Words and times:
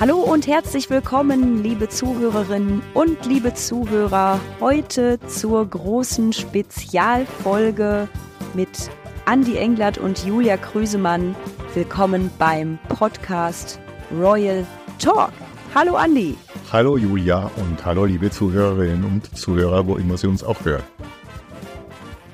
Hallo 0.00 0.16
und 0.16 0.46
herzlich 0.46 0.88
willkommen, 0.88 1.62
liebe 1.62 1.90
Zuhörerinnen 1.90 2.80
und 2.94 3.26
liebe 3.26 3.52
Zuhörer, 3.52 4.40
heute 4.58 5.20
zur 5.26 5.68
großen 5.68 6.32
Spezialfolge 6.32 8.08
mit 8.54 8.70
Andy 9.30 9.58
Englert 9.58 9.98
und 9.98 10.24
Julia 10.24 10.56
Krüsemann. 10.56 11.36
Willkommen 11.74 12.30
beim 12.38 12.78
Podcast 12.88 13.78
Royal 14.10 14.66
Talk. 14.98 15.32
Hallo 15.74 15.98
Andy. 16.02 16.34
Hallo 16.72 16.96
Julia 16.96 17.50
und 17.56 17.84
hallo 17.84 18.06
liebe 18.06 18.30
Zuhörerinnen 18.30 19.04
und 19.04 19.36
Zuhörer, 19.36 19.86
wo 19.86 19.96
immer 19.96 20.16
Sie 20.16 20.28
uns 20.28 20.42
auch 20.42 20.64
hören. 20.64 20.82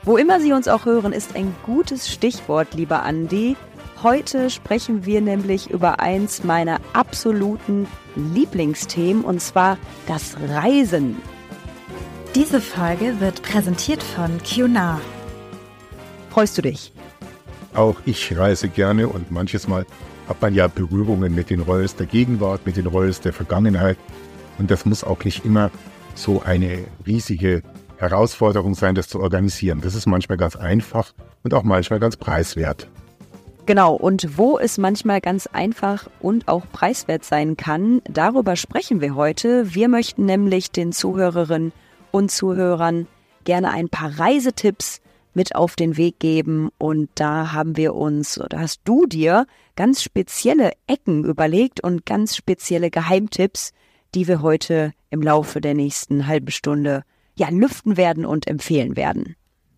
Wo 0.04 0.16
immer 0.16 0.38
Sie 0.38 0.52
uns 0.52 0.68
auch 0.68 0.84
hören, 0.84 1.12
ist 1.12 1.34
ein 1.34 1.52
gutes 1.64 2.08
Stichwort, 2.08 2.74
lieber 2.74 3.02
Andy. 3.04 3.56
Heute 4.02 4.50
sprechen 4.50 5.06
wir 5.06 5.22
nämlich 5.22 5.70
über 5.70 6.00
eins 6.00 6.44
meiner 6.44 6.80
absoluten 6.92 7.86
Lieblingsthemen 8.14 9.24
und 9.24 9.40
zwar 9.40 9.78
das 10.06 10.36
Reisen. 10.50 11.16
Diese 12.34 12.60
Folge 12.60 13.20
wird 13.20 13.40
präsentiert 13.40 14.02
von 14.02 14.38
QNAR. 14.42 15.00
Freust 16.28 16.58
du 16.58 16.62
dich? 16.62 16.92
Auch 17.72 17.96
ich 18.04 18.36
reise 18.36 18.68
gerne 18.68 19.08
und 19.08 19.30
manches 19.30 19.66
Mal 19.66 19.86
hat 20.28 20.42
man 20.42 20.54
ja 20.54 20.66
Berührungen 20.66 21.34
mit 21.34 21.48
den 21.48 21.60
Royals 21.60 21.96
der 21.96 22.06
Gegenwart, 22.06 22.66
mit 22.66 22.76
den 22.76 22.86
Royals 22.86 23.22
der 23.22 23.32
Vergangenheit. 23.32 23.96
Und 24.58 24.70
das 24.70 24.84
muss 24.84 25.04
auch 25.04 25.24
nicht 25.24 25.46
immer 25.46 25.70
so 26.14 26.42
eine 26.42 26.84
riesige 27.06 27.62
Herausforderung 27.96 28.74
sein, 28.74 28.94
das 28.94 29.08
zu 29.08 29.20
organisieren. 29.20 29.80
Das 29.80 29.94
ist 29.94 30.04
manchmal 30.04 30.36
ganz 30.36 30.54
einfach 30.54 31.14
und 31.44 31.54
auch 31.54 31.62
manchmal 31.62 31.98
ganz 31.98 32.18
preiswert. 32.18 32.88
Genau, 33.66 33.94
und 33.94 34.38
wo 34.38 34.58
es 34.58 34.78
manchmal 34.78 35.20
ganz 35.20 35.48
einfach 35.48 36.08
und 36.20 36.46
auch 36.46 36.66
preiswert 36.70 37.24
sein 37.24 37.56
kann, 37.56 38.00
darüber 38.04 38.54
sprechen 38.54 39.00
wir 39.00 39.16
heute. 39.16 39.74
Wir 39.74 39.88
möchten 39.88 40.24
nämlich 40.24 40.70
den 40.70 40.92
Zuhörerinnen 40.92 41.72
und 42.12 42.30
Zuhörern 42.30 43.08
gerne 43.42 43.72
ein 43.72 43.88
paar 43.88 44.20
Reisetipps 44.20 45.00
mit 45.34 45.56
auf 45.56 45.74
den 45.74 45.96
Weg 45.96 46.20
geben. 46.20 46.70
Und 46.78 47.10
da 47.16 47.52
haben 47.52 47.76
wir 47.76 47.96
uns, 47.96 48.40
oder 48.40 48.60
hast 48.60 48.82
du 48.84 49.04
dir 49.06 49.46
ganz 49.74 50.00
spezielle 50.00 50.70
Ecken 50.86 51.24
überlegt 51.24 51.82
und 51.82 52.06
ganz 52.06 52.36
spezielle 52.36 52.90
Geheimtipps, 52.90 53.72
die 54.14 54.28
wir 54.28 54.42
heute 54.42 54.92
im 55.10 55.22
Laufe 55.22 55.60
der 55.60 55.74
nächsten 55.74 56.28
halben 56.28 56.52
Stunde 56.52 57.02
ja 57.34 57.48
lüften 57.50 57.96
werden 57.96 58.26
und 58.26 58.46
empfehlen 58.46 58.96
werden. 58.96 59.34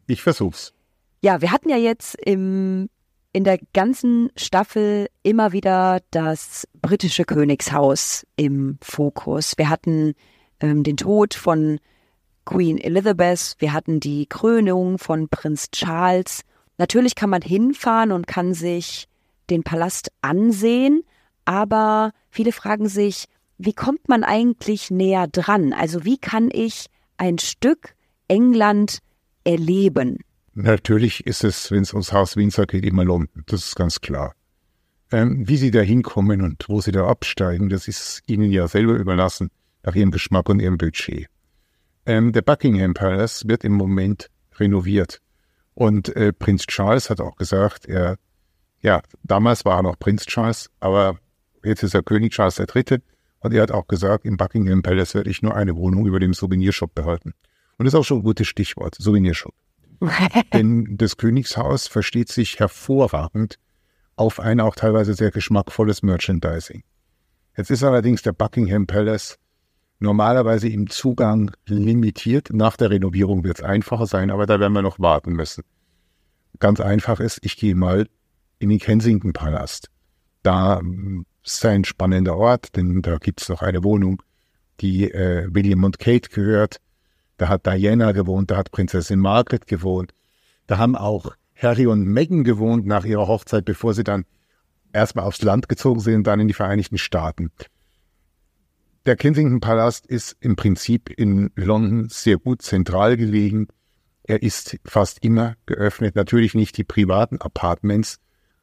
Ich 0.07 0.21
versuch's. 0.21 0.75
Ja, 1.23 1.41
wir 1.41 1.51
hatten 1.53 1.71
ja 1.71 1.79
jetzt 1.79 2.15
im 2.15 2.91
in 3.33 3.45
der 3.45 3.59
ganzen 3.73 4.31
Staffel 4.37 5.09
immer 5.23 5.53
wieder 5.53 6.01
das 6.11 6.67
britische 6.81 7.25
Königshaus 7.25 8.27
im 8.37 8.79
Fokus. 8.81 9.55
Wir 9.57 9.69
hatten 9.69 10.15
ähm, 10.61 10.83
den 10.83 10.97
Tod 10.97 11.35
von 11.35 11.79
Queen 12.45 12.79
Elizabeth, 12.79 13.57
wir 13.59 13.73
hatten 13.73 14.01
die 14.01 14.27
Krönung 14.27 14.99
von 14.99 15.29
Prinz 15.29 15.71
Charles. 15.71 16.43
Natürlich 16.79 17.15
kann 17.15 17.31
man 17.31 17.43
hinfahren 17.43 18.13
und 18.13 18.27
kann 18.27 18.55
sich 18.55 19.07
den 19.51 19.63
Palast 19.63 20.11
ansehen, 20.23 21.03
aber 21.45 22.13
viele 22.31 22.53
fragen 22.53 22.89
sich, 22.89 23.27
wie 23.59 23.73
kommt 23.73 24.09
man 24.09 24.25
eigentlich 24.25 24.91
näher 24.91 25.27
dran? 25.27 25.73
Also 25.73 26.05
wie 26.05 26.19
kann 26.19 26.49
ich 26.53 26.87
ein 27.17 27.39
Stück 27.39 27.95
England 28.29 29.01
erleben? 29.45 30.19
Natürlich 30.61 31.25
ist 31.25 31.45
es, 31.45 31.71
wenn 31.71 31.83
es 31.83 31.93
ums 31.93 32.13
Haus 32.13 32.37
Windsor 32.37 32.67
geht, 32.67 32.85
immer 32.85 33.05
London. 33.05 33.45
Das 33.47 33.65
ist 33.65 33.77
ganz 33.77 34.01
klar. 34.01 34.35
Ähm, 35.13 35.47
wie 35.47 35.57
Sie 35.57 35.71
da 35.71 35.79
hinkommen 35.83 36.43
und 36.43 36.65
wo 36.69 36.81
Sie 36.81 36.91
da 36.91 37.07
absteigen, 37.07 37.69
das 37.69 37.87
ist 37.87 38.23
Ihnen 38.27 38.51
ja 38.51 38.67
selber 38.67 38.95
überlassen, 38.95 39.51
nach 39.85 39.95
Ihrem 39.95 40.11
Geschmack 40.11 40.49
und 40.49 40.59
Ihrem 40.59 40.77
Budget. 40.77 41.29
Ähm, 42.07 42.33
der 42.33 42.43
Buckingham 42.43 42.93
Palace 42.93 43.47
wird 43.47 43.63
im 43.63 43.75
Moment 43.75 44.31
renoviert. 44.57 45.21
Und 45.75 46.09
äh, 46.17 46.33
Prinz 46.33 46.67
Charles 46.67 47.09
hat 47.09 47.21
auch 47.21 47.37
gesagt, 47.37 47.87
er, 47.87 48.19
ja, 48.83 49.01
damals 49.23 49.65
war 49.65 49.77
er 49.77 49.85
noch 49.85 49.97
Prinz 49.97 50.27
Charles, 50.27 50.71
aber 50.81 51.21
jetzt 51.63 51.85
ist 51.85 51.95
er 51.95 52.03
König 52.03 52.33
Charles 52.33 52.59
III. 52.59 52.99
Und 53.39 53.55
er 53.55 53.63
hat 53.63 53.71
auch 53.71 53.87
gesagt, 53.87 54.25
im 54.25 54.37
Buckingham 54.37 54.83
Palace 54.83 55.15
werde 55.15 55.31
ich 55.31 55.41
nur 55.41 55.55
eine 55.55 55.77
Wohnung 55.77 56.05
über 56.05 56.19
dem 56.19 56.35
Souvenirshop 56.35 56.97
behalten. 56.97 57.33
Und 57.77 57.85
das 57.85 57.95
ist 57.95 58.01
auch 58.01 58.05
schon 58.05 58.19
ein 58.19 58.25
gutes 58.25 58.49
Stichwort, 58.49 58.97
Souvenirshop. 58.99 59.55
Denn 60.53 60.97
das 60.97 61.17
Königshaus 61.17 61.87
versteht 61.87 62.29
sich 62.29 62.59
hervorragend 62.59 63.59
auf 64.17 64.41
ein 64.41 64.61
auch 64.61 64.75
teilweise 64.75 65.15
sehr 65.15 65.31
geschmackvolles 65.31 66.03
Merchandising. 66.03 66.83
Jetzt 67.57 67.71
ist 67.71 67.85
allerdings 67.85 68.23
der 68.23 68.33
Buckingham 68.33 68.87
Palace 68.87 69.39
normalerweise 70.01 70.69
im 70.69 70.89
Zugang 70.91 71.51
limitiert. 71.67 72.51
Nach 72.53 72.77
der 72.77 72.91
Renovierung 72.91 73.45
wird 73.45 73.59
es 73.59 73.65
einfacher 73.65 74.07
sein, 74.07 74.31
aber 74.31 74.47
da 74.47 74.61
werden 74.61 74.73
wir 74.73 74.83
noch 74.83 74.99
warten 74.99 75.33
müssen. 75.33 75.65
Ganz 76.59 76.81
einfach 76.81 77.21
ist, 77.21 77.39
ich 77.43 77.57
gehe 77.57 77.75
mal 77.75 78.09
in 78.59 78.69
den 78.69 78.79
Kensington 78.79 79.33
Palast. 79.33 79.91
Da 80.43 80.79
hm, 80.79 81.27
ist 81.45 81.65
ein 81.65 81.85
spannender 81.85 82.37
Ort, 82.37 82.77
denn 82.77 83.03
da 83.03 83.19
gibt 83.19 83.43
es 83.43 83.49
noch 83.49 83.63
eine 83.63 83.85
Wohnung, 83.85 84.23
die 84.81 85.11
äh, 85.11 85.49
William 85.51 85.85
und 85.85 85.99
Kate 85.99 86.29
gehört. 86.31 86.81
Da 87.39 87.49
hat 87.49 87.67
Diana 87.67 88.13
gewohnt, 88.13 88.51
da 88.51 88.57
hat 88.57 88.73
Prinzessin 88.73 89.21
Margaret 89.21 89.67
gewohnt. 89.67 90.13
Da 90.67 90.77
haben 90.77 90.97
auch 90.97 91.35
Harry 91.57 91.87
und 91.87 92.05
Meghan 92.05 92.45
gewohnt 92.45 92.87
nach 92.87 93.05
ihrer 93.05 93.27
Hochzeit, 93.27 93.65
bevor 93.65 93.95
sie 93.95 94.05
dann 94.05 94.25
erstmal 94.93 95.25
aufs 95.25 95.43
Land 95.43 95.69
gezogen 95.69 96.01
sind 96.01 96.17
und 96.17 96.27
dann 96.27 96.41
in 96.41 96.49
die 96.49 96.55
Vereinigten 96.55 96.99
Staaten. 96.99 97.51
Der 99.07 99.17
Kensington 99.17 99.61
Palast 99.61 100.07
ist 100.07 100.37
im 100.41 100.57
Prinzip 100.57 101.11
in 101.11 101.51
London 101.55 102.09
sehr 102.11 102.37
gut 102.37 102.61
zentral 102.61 103.17
gelegen. 103.17 103.69
Er 104.25 104.43
ist 104.43 104.79
fast 104.85 105.25
immer 105.25 105.55
geöffnet. 105.65 106.17
Natürlich 106.17 106.55
nicht 106.55 106.77
die 106.77 106.85
privaten 106.85 107.41
Apartments, 107.41 108.19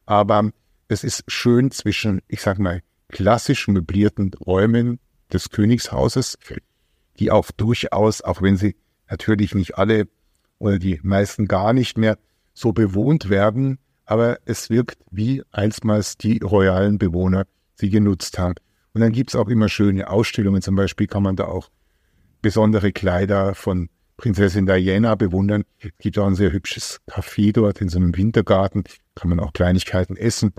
aber 0.05 0.51
es 0.87 1.03
ist 1.03 1.23
schön 1.27 1.71
zwischen, 1.71 2.21
ich 2.27 2.41
sag 2.41 2.59
mal, 2.59 2.81
klassisch 3.09 3.67
möblierten 3.67 4.33
Räumen 4.33 4.99
des 5.31 5.49
Königshauses 5.49 6.37
die 7.19 7.31
auch 7.31 7.51
durchaus, 7.51 8.21
auch 8.21 8.41
wenn 8.41 8.57
sie 8.57 8.75
natürlich 9.09 9.55
nicht 9.55 9.77
alle 9.77 10.07
oder 10.57 10.79
die 10.79 10.99
meisten 11.03 11.47
gar 11.47 11.73
nicht 11.73 11.97
mehr 11.97 12.17
so 12.53 12.71
bewohnt 12.71 13.29
werden, 13.29 13.79
aber 14.05 14.39
es 14.45 14.69
wirkt 14.69 14.97
wie 15.11 15.43
einstmals 15.51 16.17
die 16.17 16.39
royalen 16.39 16.97
Bewohner 16.97 17.45
sie 17.75 17.89
genutzt 17.89 18.37
haben. 18.39 18.55
Und 18.93 19.01
dann 19.01 19.11
gibt's 19.11 19.35
auch 19.35 19.49
immer 19.49 19.67
schöne 19.67 20.09
Ausstellungen, 20.09 20.61
zum 20.61 20.75
Beispiel 20.75 21.07
kann 21.07 21.23
man 21.23 21.35
da 21.35 21.45
auch 21.45 21.69
besondere 22.41 22.91
Kleider 22.91 23.55
von 23.55 23.89
Prinzessin 24.17 24.65
Diana 24.65 25.15
bewundern. 25.15 25.65
Es 25.79 25.89
gibt 25.99 26.17
auch 26.17 26.27
ein 26.27 26.35
sehr 26.35 26.51
hübsches 26.51 27.01
Café 27.09 27.51
dort 27.51 27.81
in 27.81 27.89
so 27.89 27.97
einem 27.97 28.15
Wintergarten, 28.15 28.85
kann 29.15 29.29
man 29.29 29.39
auch 29.39 29.51
Kleinigkeiten 29.51 30.15
essen. 30.15 30.53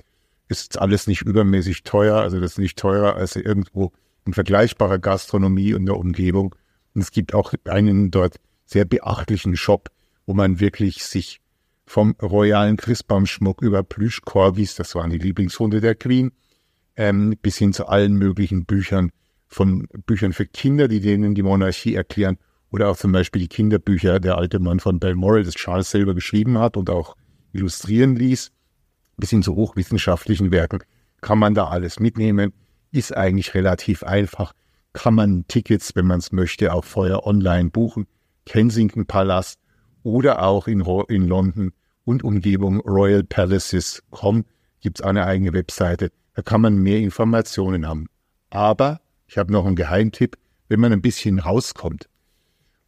Ist 0.48 0.78
alles 0.78 1.06
nicht 1.06 1.22
übermäßig 1.22 1.82
teuer, 1.82 2.16
also 2.16 2.38
das 2.40 2.52
ist 2.52 2.58
nicht 2.58 2.78
teurer 2.78 3.16
als 3.16 3.36
irgendwo 3.36 3.92
in 4.26 4.34
vergleichbarer 4.34 4.98
Gastronomie 4.98 5.74
und 5.74 5.86
der 5.86 5.96
Umgebung. 5.96 6.54
Und 6.94 7.00
es 7.02 7.10
gibt 7.10 7.34
auch 7.34 7.52
einen 7.64 8.10
dort 8.10 8.36
sehr 8.64 8.84
beachtlichen 8.84 9.56
Shop, 9.56 9.90
wo 10.26 10.34
man 10.34 10.60
wirklich 10.60 11.04
sich 11.04 11.40
vom 11.86 12.16
royalen 12.20 12.76
Christbaumschmuck 12.76 13.62
über 13.62 13.82
Plüschkorgis, 13.84 14.74
das 14.74 14.94
waren 14.96 15.10
die 15.10 15.18
Lieblingshunde 15.18 15.80
der 15.80 15.94
Queen, 15.94 16.32
ähm, 16.96 17.36
bis 17.40 17.56
hin 17.58 17.72
zu 17.72 17.86
allen 17.86 18.14
möglichen 18.14 18.64
Büchern, 18.64 19.10
von 19.46 19.86
Büchern 20.06 20.32
für 20.32 20.46
Kinder, 20.46 20.88
die 20.88 21.00
denen 21.00 21.36
die 21.36 21.44
Monarchie 21.44 21.94
erklären, 21.94 22.38
oder 22.72 22.90
auch 22.90 22.96
zum 22.96 23.12
Beispiel 23.12 23.42
die 23.42 23.48
Kinderbücher 23.48 24.18
der 24.18 24.36
alte 24.36 24.58
Mann 24.58 24.80
von 24.80 24.98
Balmoral, 24.98 25.44
das 25.44 25.54
Charles 25.54 25.90
selber 25.92 26.14
geschrieben 26.14 26.58
hat 26.58 26.76
und 26.76 26.90
auch 26.90 27.16
illustrieren 27.52 28.16
ließ, 28.16 28.50
bis 29.16 29.30
hin 29.30 29.44
zu 29.44 29.54
hochwissenschaftlichen 29.54 30.50
Werken, 30.50 30.80
kann 31.20 31.38
man 31.38 31.54
da 31.54 31.68
alles 31.68 32.00
mitnehmen 32.00 32.52
ist 32.96 33.16
eigentlich 33.16 33.54
relativ 33.54 34.02
einfach. 34.02 34.52
Kann 34.92 35.14
man 35.14 35.46
Tickets, 35.48 35.94
wenn 35.94 36.06
man 36.06 36.18
es 36.18 36.32
möchte, 36.32 36.72
auch 36.72 36.84
vorher 36.84 37.26
online 37.26 37.70
buchen. 37.70 38.06
Kensington 38.46 39.06
Palast 39.06 39.58
oder 40.02 40.42
auch 40.42 40.68
in, 40.68 40.80
in 41.08 41.28
London 41.28 41.72
und 42.04 42.24
Umgebung 42.24 42.80
Royal 42.80 43.24
Palaces.com 43.24 44.44
gibt 44.80 45.00
es 45.00 45.04
eine 45.04 45.26
eigene 45.26 45.52
Webseite. 45.52 46.10
Da 46.34 46.42
kann 46.42 46.60
man 46.60 46.78
mehr 46.78 47.00
Informationen 47.00 47.86
haben. 47.86 48.06
Aber 48.50 49.00
ich 49.26 49.36
habe 49.36 49.52
noch 49.52 49.66
einen 49.66 49.76
Geheimtipp, 49.76 50.36
wenn 50.68 50.80
man 50.80 50.92
ein 50.92 51.02
bisschen 51.02 51.40
rauskommt. 51.40 52.08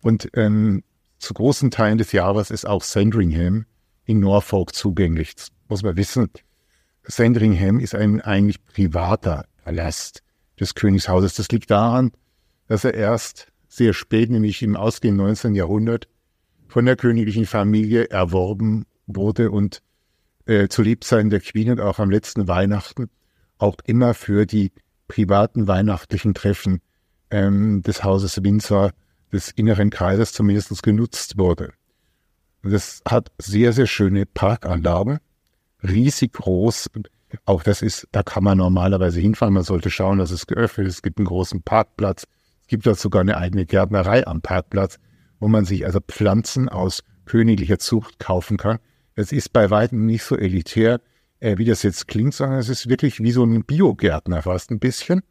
Und 0.02 0.31
ähm, 0.34 0.84
zu 1.19 1.34
großen 1.34 1.70
Teilen 1.70 1.99
des 1.99 2.12
Jahres 2.12 2.50
ist 2.50 2.66
auch 2.66 2.82
Sandringham 2.82 3.66
in 4.04 4.20
Norfolk 4.20 4.75
zugänglich. 4.75 5.34
Das 5.34 5.49
muss 5.69 5.82
man 5.82 5.96
wissen. 5.96 6.31
Sandringham 7.02 7.81
ist 7.81 7.94
ein 7.94 8.20
eigentlich 8.20 8.64
privater 8.64 9.46
Palast 9.68 10.22
des 10.58 10.74
Königshauses. 10.74 11.34
Das 11.34 11.50
liegt 11.50 11.70
daran, 11.70 12.12
dass 12.68 12.84
er 12.84 12.94
erst 12.94 13.48
sehr 13.68 13.92
spät, 13.92 14.30
nämlich 14.30 14.62
im 14.62 14.76
ausgehenden 14.76 15.26
19. 15.26 15.54
Jahrhundert, 15.54 16.08
von 16.68 16.86
der 16.86 16.96
königlichen 16.96 17.44
Familie 17.44 18.08
erworben 18.08 18.86
wurde 19.06 19.50
und 19.50 19.82
äh, 20.46 20.68
zu 20.68 20.80
Lebzeiten 20.80 21.28
der 21.28 21.40
Queen 21.40 21.70
und 21.70 21.80
auch 21.80 21.98
am 21.98 22.10
letzten 22.10 22.48
Weihnachten 22.48 23.10
auch 23.58 23.76
immer 23.84 24.14
für 24.14 24.46
die 24.46 24.72
privaten 25.06 25.68
weihnachtlichen 25.68 26.32
Treffen 26.32 26.80
ähm, 27.30 27.82
des 27.82 28.04
Hauses 28.04 28.42
Windsor 28.42 28.92
des 29.32 29.50
inneren 29.50 29.90
Kreises 29.90 30.32
zumindest 30.32 30.82
genutzt 30.82 31.36
wurde. 31.36 31.72
Und 32.62 32.72
das 32.72 33.02
hat 33.06 33.30
sehr, 33.38 33.74
sehr 33.74 33.86
schöne 33.86 34.24
Parkanlagen, 34.24 35.18
riesig 35.82 36.32
groß. 36.32 36.88
Auch 37.44 37.62
das 37.62 37.82
ist, 37.82 38.08
da 38.12 38.22
kann 38.22 38.44
man 38.44 38.58
normalerweise 38.58 39.20
hinfahren. 39.20 39.54
Man 39.54 39.62
sollte 39.62 39.90
schauen, 39.90 40.19
dass 40.19 40.30
es 40.30 40.46
geöffnet 40.46 40.86
ist. 40.86 40.94
Es 40.94 41.02
gibt 41.02 41.19
einen 41.19 41.26
großen 41.26 41.62
Parkplatz. 41.62 42.25
Es 42.62 42.69
gibt 42.69 42.86
dort 42.86 42.98
sogar 42.98 43.20
eine 43.20 43.36
eigene 43.36 43.66
Gärtnerei 43.66 44.26
am 44.26 44.40
Parkplatz, 44.40 44.98
wo 45.40 45.48
man 45.48 45.64
sich 45.64 45.86
also 45.86 46.00
Pflanzen 46.00 46.69
aus 46.69 47.02
königlicher 47.26 47.78
Zucht 47.78 48.19
kaufen 48.19 48.56
kann. 48.56 48.78
Es 49.14 49.32
ist 49.32 49.52
bei 49.52 49.70
weitem 49.70 50.06
nicht 50.06 50.22
so 50.22 50.36
elitär, 50.36 51.00
äh, 51.40 51.58
wie 51.58 51.64
das 51.64 51.82
jetzt 51.82 52.08
klingt, 52.08 52.34
sondern 52.34 52.58
es 52.58 52.69
ist 52.69 52.88
wirklich 52.88 53.20
wie 53.20 53.32
so 53.32 53.44
ein 53.44 53.64
Biogärtner 53.64 54.42
fast 54.42 54.70
ein 54.70 54.78
bisschen. 54.78 55.22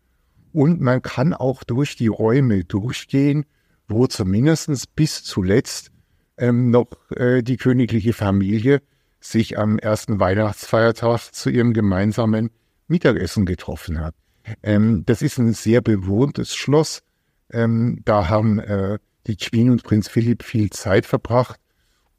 Und 0.53 0.81
man 0.81 1.01
kann 1.01 1.33
auch 1.33 1.63
durch 1.63 1.95
die 1.95 2.07
Räume 2.07 2.63
durchgehen, 2.63 3.45
wo 3.87 4.07
zumindest 4.07 4.95
bis 4.95 5.23
zuletzt 5.23 5.91
ähm, 6.37 6.69
noch 6.69 6.87
äh, 7.15 7.41
die 7.41 7.57
königliche 7.57 8.13
Familie 8.13 8.81
sich 9.19 9.57
am 9.57 9.79
ersten 9.79 10.19
Weihnachtsfeiertag 10.19 11.33
zu 11.33 11.49
ihrem 11.49 11.73
gemeinsamen 11.73 12.51
Mittagessen 12.87 13.45
getroffen 13.45 13.99
hat. 13.99 14.15
Ähm, 14.63 15.03
das 15.05 15.21
ist 15.21 15.37
ein 15.37 15.53
sehr 15.53 15.81
bewohntes 15.81 16.55
Schloss. 16.55 17.03
Ähm, 17.51 18.01
da 18.05 18.29
haben 18.29 18.59
äh, 18.59 18.99
die 19.27 19.35
Queen 19.35 19.69
und 19.69 19.83
Prinz 19.83 20.07
Philipp 20.07 20.43
viel 20.43 20.69
Zeit 20.69 21.05
verbracht. 21.05 21.59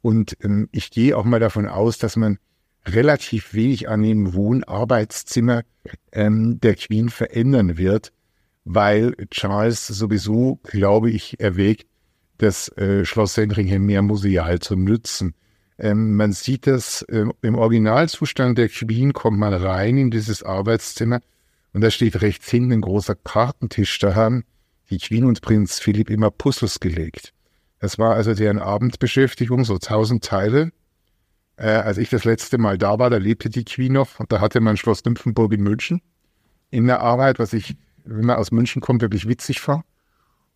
Und 0.01 0.37
ähm, 0.41 0.69
ich 0.71 0.91
gehe 0.91 1.17
auch 1.17 1.25
mal 1.25 1.39
davon 1.39 1.67
aus, 1.67 1.97
dass 1.97 2.15
man 2.15 2.37
relativ 2.85 3.53
wenig 3.53 3.89
an 3.89 4.03
dem 4.03 4.33
Wohnarbeitszimmer 4.33 5.63
ähm, 6.11 6.59
der 6.61 6.75
Queen 6.75 7.09
verändern 7.09 7.77
wird, 7.77 8.13
weil 8.63 9.15
Charles 9.31 9.87
sowieso, 9.87 10.59
glaube 10.63 11.09
ich, 11.09 11.39
erwägt, 11.39 11.87
das 12.37 12.69
äh, 12.77 13.03
Schloss 13.05 13.33
Sandringham 13.33 13.85
mehr 13.85 14.01
museal 14.01 14.59
zu 14.59 14.75
nutzen. 14.75 15.33
Ähm, 15.79 16.17
man 16.17 16.33
sieht 16.33 16.67
das 16.67 17.03
äh, 17.03 17.25
im 17.41 17.55
Originalzustand 17.55 18.57
der 18.57 18.67
Queen, 18.67 19.13
kommt 19.13 19.39
man 19.39 19.53
rein 19.53 19.97
in 19.97 20.11
dieses 20.11 20.43
Arbeitszimmer 20.43 21.21
und 21.73 21.81
da 21.81 21.89
steht 21.89 22.21
rechts 22.21 22.49
hinten 22.49 22.73
ein 22.73 22.81
großer 22.81 23.15
Kartentisch. 23.15 23.97
Da 23.99 24.13
haben 24.13 24.43
die 24.89 24.97
Queen 24.97 25.23
und 25.23 25.41
Prinz 25.41 25.79
Philipp 25.79 26.09
immer 26.09 26.31
Puzzles 26.31 26.81
gelegt. 26.81 27.33
Das 27.79 27.97
war 27.97 28.15
also 28.15 28.33
deren 28.33 28.59
Abendbeschäftigung, 28.59 29.63
so 29.63 29.77
tausend 29.77 30.23
Teile. 30.23 30.71
Äh, 31.55 31.69
als 31.69 31.97
ich 31.97 32.09
das 32.09 32.25
letzte 32.25 32.57
Mal 32.57 32.77
da 32.77 32.99
war, 32.99 33.09
da 33.09 33.17
lebte 33.17 33.49
die 33.49 33.63
Queen 33.63 33.93
noch 33.93 34.19
und 34.19 34.33
da 34.33 34.41
hatte 34.41 34.59
man 34.59 34.75
Schloss 34.75 35.05
Nymphenburg 35.05 35.53
in 35.53 35.61
München 35.61 36.01
in 36.71 36.87
der 36.87 36.99
Arbeit, 36.99 37.39
was 37.39 37.53
ich, 37.53 37.75
wenn 38.03 38.25
man 38.25 38.37
aus 38.37 38.51
München 38.51 38.81
kommt, 38.81 39.01
wirklich 39.01 39.27
witzig 39.27 39.61
fand. 39.61 39.83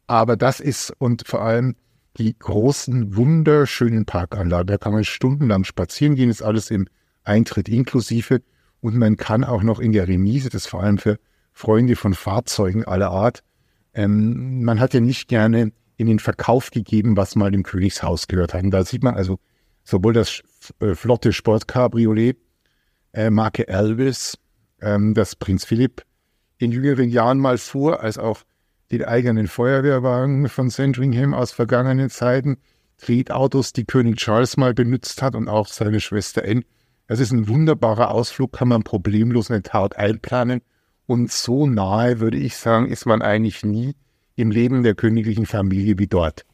Aber 0.06 0.36
das 0.36 0.60
ist 0.60 0.94
und 0.98 1.26
vor 1.26 1.42
allem 1.42 1.76
die 2.18 2.38
großen, 2.38 3.16
wunderschönen 3.16 4.06
Parkanlagen. 4.06 4.68
Da 4.68 4.78
kann 4.78 4.94
man 4.94 5.04
stundenlang 5.04 5.64
spazieren 5.64 6.16
gehen, 6.16 6.30
ist 6.30 6.42
alles 6.42 6.72
im 6.72 6.88
Eintritt 7.24 7.70
inklusive. 7.70 8.42
Und 8.82 8.96
man 8.96 9.18
kann 9.18 9.44
auch 9.44 9.64
noch 9.64 9.80
in 9.80 9.94
der 9.94 10.08
Remise, 10.08 10.50
das 10.50 10.68
vor 10.68 10.84
allem 10.84 10.98
für 10.98 11.18
Freunde 11.54 11.96
von 11.96 12.14
Fahrzeugen 12.14 12.84
aller 12.86 13.12
Art, 13.12 13.44
ähm, 13.94 14.64
man 14.64 14.80
hat 14.80 14.94
ja 14.94 15.00
nicht 15.00 15.28
gerne 15.28 15.72
in 15.98 16.08
den 16.08 16.20
Verkauf 16.20 16.72
gegeben, 16.72 17.16
was 17.16 17.36
mal 17.36 17.52
dem 17.52 17.64
Königshaus 17.64 18.28
gehört 18.28 18.54
hat. 18.54 18.64
Und 18.64 18.72
da 18.72 18.84
sieht 18.84 19.04
man 19.04 19.16
also 19.16 19.40
sowohl 19.84 20.14
das 20.14 20.42
äh, 20.80 20.96
flotte 20.96 21.32
Sportcabriolet 21.32 22.38
äh, 23.14 23.30
Marke 23.30 23.68
Elvis, 23.68 24.38
ähm, 24.82 25.14
das 25.14 25.36
Prinz 25.36 25.66
Philipp 25.66 26.04
in 26.58 26.72
jüngeren 26.72 27.10
Jahren 27.10 27.38
mal 27.38 27.58
fuhr, 27.58 28.02
als 28.02 28.18
auch 28.18 28.44
den 28.92 29.04
eigenen 29.04 29.48
Feuerwehrwagen 29.48 30.50
von 30.50 30.70
Sandringham 30.70 31.34
aus 31.34 31.52
vergangenen 31.52 32.10
Zeiten, 32.10 32.58
Tretautos, 32.98 33.74
die 33.74 33.86
König 33.86 34.18
Charles 34.18 34.58
mal 34.58 34.74
benutzt 34.74 35.22
hat 35.22 35.36
und 35.36 35.50
auch 35.50 35.68
seine 35.68 36.00
Schwester 36.00 36.44
Anne. 36.46 36.64
Das 37.08 37.20
ist 37.20 37.32
ein 37.32 37.48
wunderbarer 37.48 38.12
Ausflug, 38.12 38.54
kann 38.54 38.70
man 38.70 38.84
problemlos 38.84 39.50
in 39.50 39.56
den 39.56 39.64
Tag 39.64 40.00
einplanen. 40.00 40.62
Und 41.06 41.32
so 41.32 41.68
nahe, 41.68 42.20
würde 42.20 42.38
ich 42.38 42.56
sagen, 42.56 42.88
ist 42.88 43.06
man 43.06 43.22
eigentlich 43.22 43.64
nie 43.64 43.96
im 44.36 44.52
Leben 44.52 44.84
der 44.84 44.96
königlichen 44.96 45.46
Familie 45.46 46.00
wie 46.00 46.08
dort. 46.08 46.46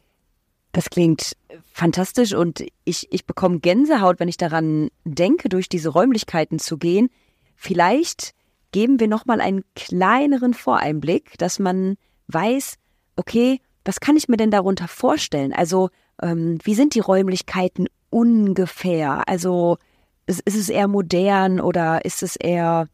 Das 0.72 0.90
klingt 0.90 1.36
fantastisch 1.72 2.34
und 2.34 2.64
ich, 2.84 3.12
ich 3.12 3.26
bekomme 3.26 3.60
Gänsehaut, 3.60 4.20
wenn 4.20 4.28
ich 4.28 4.36
daran 4.36 4.90
denke, 5.04 5.48
durch 5.48 5.68
diese 5.68 5.88
Räumlichkeiten 5.88 6.58
zu 6.58 6.78
gehen. 6.78 7.08
Vielleicht 7.56 8.32
geben 8.72 9.00
wir 9.00 9.08
nochmal 9.08 9.40
einen 9.40 9.64
kleineren 9.74 10.54
Voreinblick, 10.54 11.38
dass 11.38 11.58
man 11.58 11.96
weiß, 12.32 12.76
okay, 13.16 13.60
was 13.84 14.00
kann 14.00 14.16
ich 14.16 14.28
mir 14.28 14.36
denn 14.36 14.50
darunter 14.50 14.88
vorstellen? 14.88 15.52
Also, 15.52 15.90
ähm, 16.22 16.58
wie 16.62 16.74
sind 16.74 16.94
die 16.94 17.00
Räumlichkeiten 17.00 17.86
ungefähr? 18.10 19.26
Also, 19.28 19.78
ist, 20.26 20.40
ist, 20.40 20.56
es 20.56 20.68
eher 20.68 20.88
modern 20.88 21.60
oder 21.60 22.04
ist 22.04 22.22
es 22.22 22.36
eher, 22.36 22.88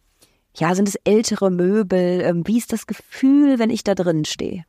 ja, 0.54 0.74
sind 0.74 0.88
es 0.88 0.96
ältere 1.04 1.50
Möbel? 1.50 2.20
Ähm, 2.22 2.46
wie 2.46 2.58
ist 2.58 2.72
das 2.72 2.86
Gefühl, 2.86 3.58
wenn 3.58 3.70
ich 3.70 3.84
da 3.84 3.94
drin 3.94 4.24
stehe? 4.24 4.64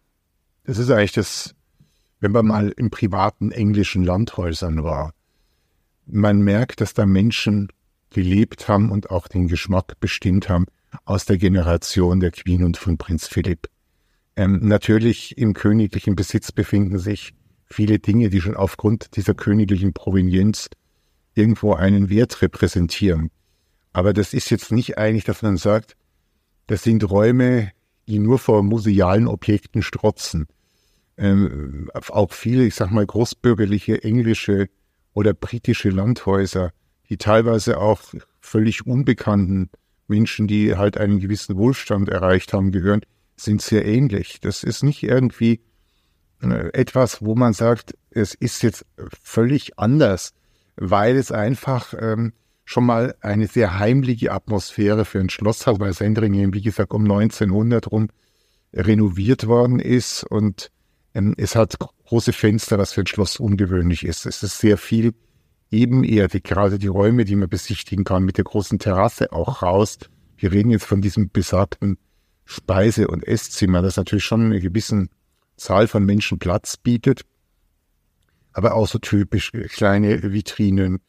Das 0.64 0.78
ist 0.78 0.90
eigentlich 0.90 1.14
das, 1.14 1.56
wenn 2.20 2.32
man 2.32 2.48
mal 2.48 2.70
in 2.76 2.90
privaten 2.90 3.52
englischen 3.52 4.04
Landhäusern 4.04 4.84
war. 4.84 5.14
Man 6.06 6.42
merkt, 6.42 6.82
dass 6.82 6.94
da 6.94 7.06
Menschen 7.06 7.70
gelebt 8.10 8.68
haben 8.68 8.92
und 8.92 9.12
auch 9.12 9.28
den 9.28 9.48
Geschmack 9.48 10.00
bestimmt 10.00 10.50
haben 10.50 10.66
aus 11.06 11.26
der 11.26 11.38
Generation 11.38 12.20
der 12.20 12.32
Queen 12.32 12.64
und 12.64 12.78
von 12.78 12.98
Prinz 12.98 13.28
Philipp. 13.28 13.70
Ähm, 14.38 14.60
natürlich 14.62 15.36
im 15.40 15.54
königlichen 15.54 16.16
Besitz 16.16 16.52
befinden 16.52 17.00
sich 17.00 17.34
viele 17.66 17.98
Dinge, 17.98 18.30
die 18.30 18.40
schon 18.40 18.56
aufgrund 18.56 19.18
dieser 19.18 19.34
königlichen 19.34 19.94
Provenienz 19.94 20.70
irgendwo 21.34 21.74
einen 21.74 22.10
Wert 22.10 22.42
repräsentieren. 22.44 23.32
Aber 23.94 24.14
das 24.14 24.36
ist 24.36 24.52
jetzt 24.52 24.72
nicht 24.72 25.00
eigentlich, 25.00 25.24
dass 25.24 25.42
man 25.42 25.58
sagt, 25.58 25.98
das 26.68 26.84
sind 26.84 27.10
Räume, 27.10 27.72
die 28.08 28.20
nur 28.20 28.38
vor 28.38 28.62
musealen 28.62 29.28
Objekten 29.28 29.82
strotzen. 29.82 30.46
Ähm, 31.18 31.90
auch 31.94 32.32
viele, 32.32 32.64
ich 32.64 32.76
sag 32.76 32.92
mal, 32.92 33.08
großbürgerliche 33.08 34.04
englische 34.04 34.70
oder 35.14 35.34
britische 35.34 35.90
Landhäuser, 35.90 36.74
die 37.10 37.18
teilweise 37.18 37.80
auch 37.80 38.02
völlig 38.40 38.86
unbekannten 38.86 39.72
Menschen, 40.08 40.46
die 40.48 40.76
halt 40.76 40.96
einen 40.98 41.20
gewissen 41.20 41.58
Wohlstand 41.58 42.08
erreicht 42.10 42.54
haben, 42.54 42.72
gehören, 42.72 43.02
sind 43.38 43.62
sehr 43.62 43.86
ähnlich. 43.86 44.40
Das 44.42 44.64
ist 44.64 44.84
nicht 44.84 45.04
irgendwie 45.04 45.62
äh, 46.42 46.70
etwas, 46.74 47.22
wo 47.24 47.36
man 47.36 47.54
sagt, 47.54 47.96
es 48.10 48.34
ist 48.34 48.64
jetzt 48.64 48.86
völlig 49.22 49.80
anders, 49.80 50.34
weil 50.76 51.16
es 51.16 51.32
einfach 51.32 51.94
ähm, 52.00 52.34
schon 52.66 52.86
mal 52.86 53.16
eine 53.22 53.48
sehr 53.48 53.80
heimliche 53.80 54.32
Atmosphäre 54.32 55.06
für 55.06 55.20
ein 55.20 55.30
Schloss 55.30 55.66
hat, 55.66 55.80
weil 55.80 55.94
Sendringen, 55.94 56.54
wie 56.54 56.62
gesagt, 56.62 56.94
um 56.94 57.04
1900 57.04 57.92
rum 57.92 58.10
renoviert 58.74 59.48
worden 59.48 59.80
ist 59.80 60.24
und 60.24 60.72
ähm, 61.14 61.34
es 61.38 61.56
hat 61.56 61.78
große 62.06 62.34
Fenster, 62.34 62.78
was 62.78 62.94
für 62.94 63.02
ein 63.02 63.08
Schloss 63.08 63.38
ungewöhnlich 63.38 64.06
ist. 64.06 64.26
Es 64.26 64.44
ist 64.44 64.60
sehr 64.60 64.78
viel 64.78 65.14
ebenerdig, 65.72 66.44
gerade 66.44 66.78
die 66.78 66.88
Räume, 66.88 67.26
die 67.26 67.36
man 67.36 67.50
besichtigen 67.50 68.04
kann, 68.04 68.24
mit 68.24 68.38
der 68.38 68.46
großen 68.46 68.80
Terrasse 68.80 69.32
auch 69.32 69.62
raus. 69.62 69.98
Wir 70.38 70.52
reden 70.52 70.70
jetzt 70.70 70.86
von 70.86 71.02
diesem 71.02 71.30
besagten 71.30 71.98
Speise- 72.48 73.10
und 73.10 73.28
Esszimmer, 73.28 73.82
das 73.82 73.98
natürlich 73.98 74.24
schon 74.24 74.46
eine 74.46 74.62
gewisse 74.62 75.10
Zahl 75.58 75.88
von 75.88 76.06
Menschen 76.06 76.40
Platz 76.40 76.78
bietet, 76.78 77.26
aber 78.54 78.74
auch 78.74 78.88
so 78.88 79.00
typisch 79.00 79.52
kleine 79.52 80.32
Vitrinen 80.32 81.00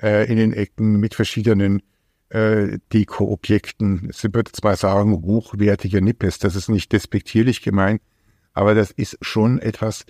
äh, 0.00 0.28
in 0.30 0.38
den 0.38 0.52
Ecken 0.54 0.98
mit 0.98 1.14
verschiedenen 1.14 1.82
äh, 2.30 2.78
Deko-Objekten. 2.92 4.08
Sie 4.12 4.32
würde 4.32 4.50
zwar 4.52 4.76
sagen, 4.76 5.12
hochwertiger 5.12 6.00
Nippes, 6.00 6.38
das 6.38 6.56
ist 6.56 6.70
nicht 6.70 6.90
despektierlich 6.92 7.60
gemeint, 7.62 8.00
aber 8.54 8.74
das 8.74 8.90
ist 8.90 9.18
schon 9.20 9.58
etwas, 9.58 10.06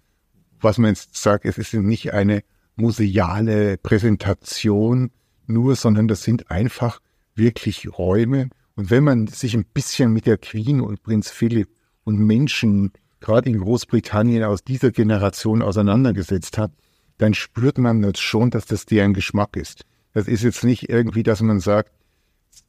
was 0.60 0.78
man 0.78 0.90
jetzt 0.90 1.16
sagt, 1.16 1.44
es 1.44 1.58
ist 1.58 1.74
nicht 1.74 2.12
eine 2.12 2.44
museale 2.76 3.78
Präsentation 3.78 5.10
nur, 5.46 5.74
sondern 5.74 6.06
das 6.06 6.22
sind 6.22 6.52
einfach 6.52 7.00
wirklich 7.34 7.98
Räume, 7.98 8.50
und 8.78 8.92
wenn 8.92 9.02
man 9.02 9.26
sich 9.26 9.56
ein 9.56 9.64
bisschen 9.64 10.12
mit 10.12 10.24
der 10.26 10.38
Queen 10.38 10.80
und 10.80 11.02
Prinz 11.02 11.30
Philipp 11.30 11.68
und 12.04 12.16
Menschen, 12.20 12.92
gerade 13.18 13.50
in 13.50 13.58
Großbritannien 13.58 14.44
aus 14.44 14.62
dieser 14.62 14.92
Generation 14.92 15.62
auseinandergesetzt 15.62 16.58
hat, 16.58 16.70
dann 17.16 17.34
spürt 17.34 17.78
man 17.78 18.02
das 18.02 18.20
schon, 18.20 18.50
dass 18.50 18.66
das 18.66 18.86
deren 18.86 19.14
Geschmack 19.14 19.56
ist. 19.56 19.84
Das 20.12 20.28
ist 20.28 20.44
jetzt 20.44 20.62
nicht 20.62 20.88
irgendwie, 20.88 21.24
dass 21.24 21.42
man 21.42 21.58
sagt, 21.58 21.90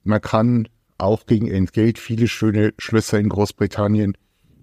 man 0.03 0.19
kann 0.19 0.67
auch 0.97 1.27
gegen 1.27 1.47
Entgelt 1.47 1.99
viele 1.99 2.27
schöne 2.27 2.73
Schlösser 2.79 3.19
in 3.19 3.29
Großbritannien 3.29 4.17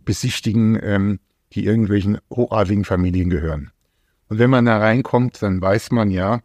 besichtigen, 0.04 0.76
ähm, 0.82 1.20
die 1.52 1.64
irgendwelchen 1.64 2.18
hochadligen 2.28 2.84
Familien 2.84 3.30
gehören. 3.30 3.70
Und 4.28 4.40
wenn 4.40 4.50
man 4.50 4.64
da 4.64 4.78
reinkommt, 4.78 5.40
dann 5.42 5.62
weiß 5.62 5.92
man 5.92 6.10
ja, 6.10 6.40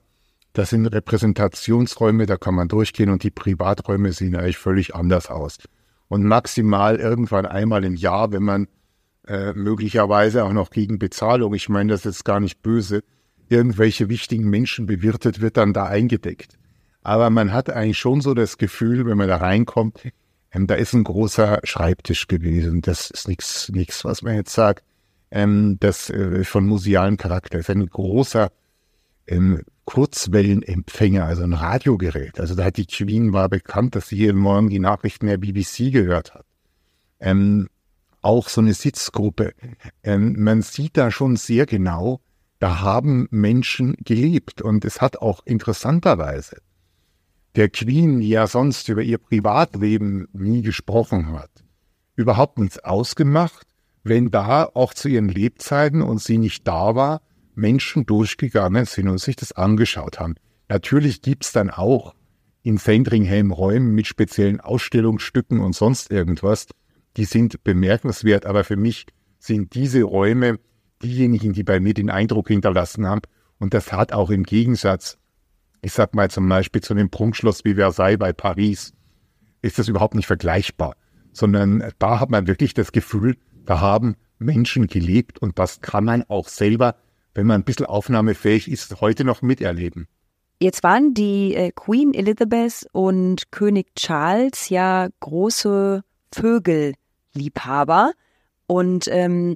das 0.53 0.72
sind 0.72 0.86
Repräsentationsräume, 0.88 2.25
da 2.25 2.38
kann 2.38 2.55
man 2.55 2.67
durchgehen 2.67 3.10
und 3.10 3.24
die 3.24 3.31
Privaträume 3.31 4.12
sehen 4.12 4.36
eigentlich 4.36 4.58
völlig 4.58 4.96
anders 4.96 5.29
aus. 5.29 5.58
und 6.08 6.24
maximal 6.25 6.98
irgendwann 6.98 7.46
einmal 7.46 7.86
im 7.86 7.96
Jahr, 7.96 8.34
wenn 8.34 8.43
man 8.43 8.67
äh, 9.27 9.53
möglicherweise 9.53 10.43
auch 10.43 10.51
noch 10.51 10.70
gegen 10.70 11.00
Bezahlung, 11.00 11.53
ich 11.53 11.70
meine 11.70 11.93
das 11.93 12.05
ist 12.05 12.25
gar 12.25 12.41
nicht 12.41 12.62
böse, 12.62 13.01
irgendwelche 13.48 14.10
wichtigen 14.10 14.50
Menschen 14.50 14.88
bewirtet, 14.88 15.39
wird 15.39 15.55
dann 15.55 15.72
da 15.72 15.86
eingedeckt. 15.86 16.58
Aber 17.01 17.29
man 17.29 17.53
hat 17.53 17.70
eigentlich 17.70 17.98
schon 17.98 18.20
so 18.20 18.34
das 18.34 18.58
Gefühl, 18.58 19.05
wenn 19.05 19.17
man 19.17 19.27
da 19.27 19.38
reinkommt, 19.38 20.01
ähm, 20.51 20.67
da 20.67 20.75
ist 20.75 20.93
ein 20.93 21.03
großer 21.03 21.62
Schreibtisch 21.63 22.27
gewesen. 22.27 22.81
Das 22.81 23.10
ist 23.10 23.27
nichts, 23.27 23.70
nichts, 23.70 24.03
was 24.03 24.22
man 24.22 24.36
jetzt 24.36 24.53
sagt, 24.53 24.84
ähm, 25.31 25.77
das 25.79 26.10
äh, 26.10 26.43
von 26.43 26.65
musealem 26.65 27.17
Charakter 27.17 27.60
ist. 27.60 27.70
Ein 27.70 27.86
großer 27.86 28.51
ähm, 29.27 29.62
Kurzwellenempfänger, 29.91 31.25
also 31.25 31.43
ein 31.43 31.51
Radiogerät. 31.51 32.39
Also 32.39 32.55
da 32.55 32.63
hat 32.63 32.77
die 32.77 32.86
Queen 32.86 33.33
war 33.33 33.50
bekannt, 33.50 33.93
dass 33.93 34.07
sie 34.07 34.15
jeden 34.15 34.39
Morgen 34.39 34.69
die 34.69 34.79
Nachrichten 34.79 35.27
der 35.27 35.36
BBC 35.36 35.91
gehört 35.91 36.33
hat. 36.33 36.45
Ähm, 37.19 37.67
auch 38.21 38.48
so 38.48 38.62
eine 38.62 38.74
Sitzgruppe. 38.74 39.53
Ähm, 40.01 40.41
man 40.41 40.62
sieht 40.62 40.95
da 40.95 41.12
schon 41.12 41.36
sehr 41.36 41.65
genau, 41.65 42.21
da 42.60 42.79
haben 42.79 43.27
Menschen 43.31 43.98
gelebt. 44.05 44.62
Und 44.62 44.86
es 44.86 45.01
hat 45.01 45.17
auch 45.17 45.41
interessanterweise 45.43 46.62
der 47.57 47.67
Queen, 47.67 48.21
die 48.21 48.29
ja 48.29 48.48
sonst 48.48 48.88
über 48.88 49.01
ihr 49.01 49.17
Privatleben 49.17 50.29
nie 50.31 50.62
gesprochen 50.62 51.33
hat, 51.33 51.51
überhaupt 52.15 52.60
nichts 52.60 52.79
ausgemacht, 52.79 53.67
wenn 54.05 54.31
da 54.31 54.69
auch 54.74 54.93
zu 54.93 55.10
ihren 55.10 55.27
Lebzeiten 55.27 56.01
und 56.01 56.21
sie 56.21 56.38
nicht 56.38 56.65
da 56.65 56.95
war, 56.95 57.21
Menschen 57.55 58.05
durchgegangen 58.05 58.86
sind 58.86 59.08
und 59.08 59.20
sich 59.20 59.36
das 59.36 59.51
angeschaut 59.51 60.20
haben. 60.20 60.36
Natürlich 60.70 61.22
gibt's 61.22 61.51
dann 61.51 61.70
auch 61.70 62.15
in 62.63 62.77
Sandringham 62.77 63.51
Räumen 63.51 63.93
mit 63.93 64.08
speziellen 64.08 64.60
Ausstellungsstücken 64.60 65.60
und 65.60 65.74
sonst 65.74 66.12
irgendwas, 66.12 66.67
die 67.17 67.25
sind 67.25 67.63
bemerkenswert, 67.63 68.46
aber 68.46 68.63
für 68.63 68.77
mich 68.77 69.05
sind 69.39 69.74
diese 69.74 70.03
Räume 70.03 70.60
diejenigen, 71.01 71.53
die 71.53 71.63
bei 71.63 71.79
mir 71.79 71.93
den 71.93 72.10
Eindruck 72.10 72.48
hinterlassen 72.48 73.08
haben. 73.08 73.22
Und 73.60 73.74
das 73.74 73.91
hat 73.91 74.13
auch 74.13 74.29
im 74.29 74.43
Gegensatz, 74.43 75.17
ich 75.81 75.93
sag 75.93 76.13
mal 76.13 76.29
zum 76.29 76.48
Beispiel 76.48 76.81
zu 76.81 76.93
dem 76.93 77.10
Prunkschloss 77.10 77.65
wie 77.65 77.75
Versailles 77.75 78.20
bei 78.20 78.34
Paris, 78.34 78.93
ist 79.62 79.79
das 79.79 79.88
überhaupt 79.88 80.15
nicht 80.15 80.27
vergleichbar, 80.27 80.96
sondern 81.34 81.91
da 82.00 82.20
hat 82.20 82.29
man 82.29 82.48
wirklich 82.48 82.74
das 82.74 82.91
Gefühl, 82.91 83.38
da 83.65 83.79
haben 83.79 84.15
Menschen 84.39 84.88
gelebt 84.88 85.39
und 85.39 85.60
das 85.60 85.81
kann 85.81 86.03
man 86.05 86.24
auch 86.24 86.48
selber, 86.48 86.96
wenn 87.34 87.48
man 87.48 87.62
ein 87.62 87.64
bisschen 87.64 87.86
aufnahmefähig 87.86 88.70
ist, 88.70 89.02
heute 89.02 89.24
noch 89.24 89.42
miterleben. 89.42 90.08
Jetzt 90.60 90.84
waren 90.84 91.14
die 91.14 91.56
äh, 91.56 91.72
Queen 91.72 92.14
Elizabeth 92.14 92.88
und 92.92 93.52
König 93.52 93.96
Charles 93.96 94.70
ja 94.70 95.08
große 95.20 96.04
Vögelliebhaber 96.34 98.14
und 98.68 99.08
ähm, 99.08 99.56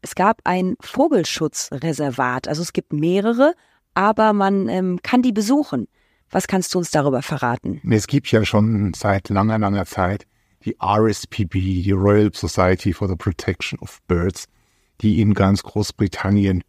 es 0.00 0.14
gab 0.14 0.40
ein 0.44 0.76
Vogelschutzreservat. 0.80 2.48
Also 2.48 2.62
es 2.62 2.72
gibt 2.72 2.92
mehrere, 2.92 3.54
aber 3.94 4.32
man 4.32 4.68
ähm, 4.68 5.00
kann 5.02 5.22
die 5.22 5.32
besuchen. 5.32 5.88
Was 6.30 6.46
kannst 6.46 6.74
du 6.74 6.78
uns 6.78 6.90
darüber 6.90 7.22
verraten? 7.22 7.80
Es 7.90 8.06
gibt 8.06 8.30
ja 8.30 8.44
schon 8.44 8.92
seit 8.94 9.28
langer, 9.28 9.58
langer 9.58 9.86
Zeit 9.86 10.26
die 10.64 10.76
RSPB, 10.82 11.82
die 11.82 11.92
Royal 11.92 12.30
Society 12.34 12.92
for 12.92 13.08
the 13.08 13.16
Protection 13.16 13.78
of 13.78 14.00
Birds, 14.08 14.46
die 15.00 15.20
in 15.20 15.34
ganz 15.34 15.62
Großbritannien 15.62 16.64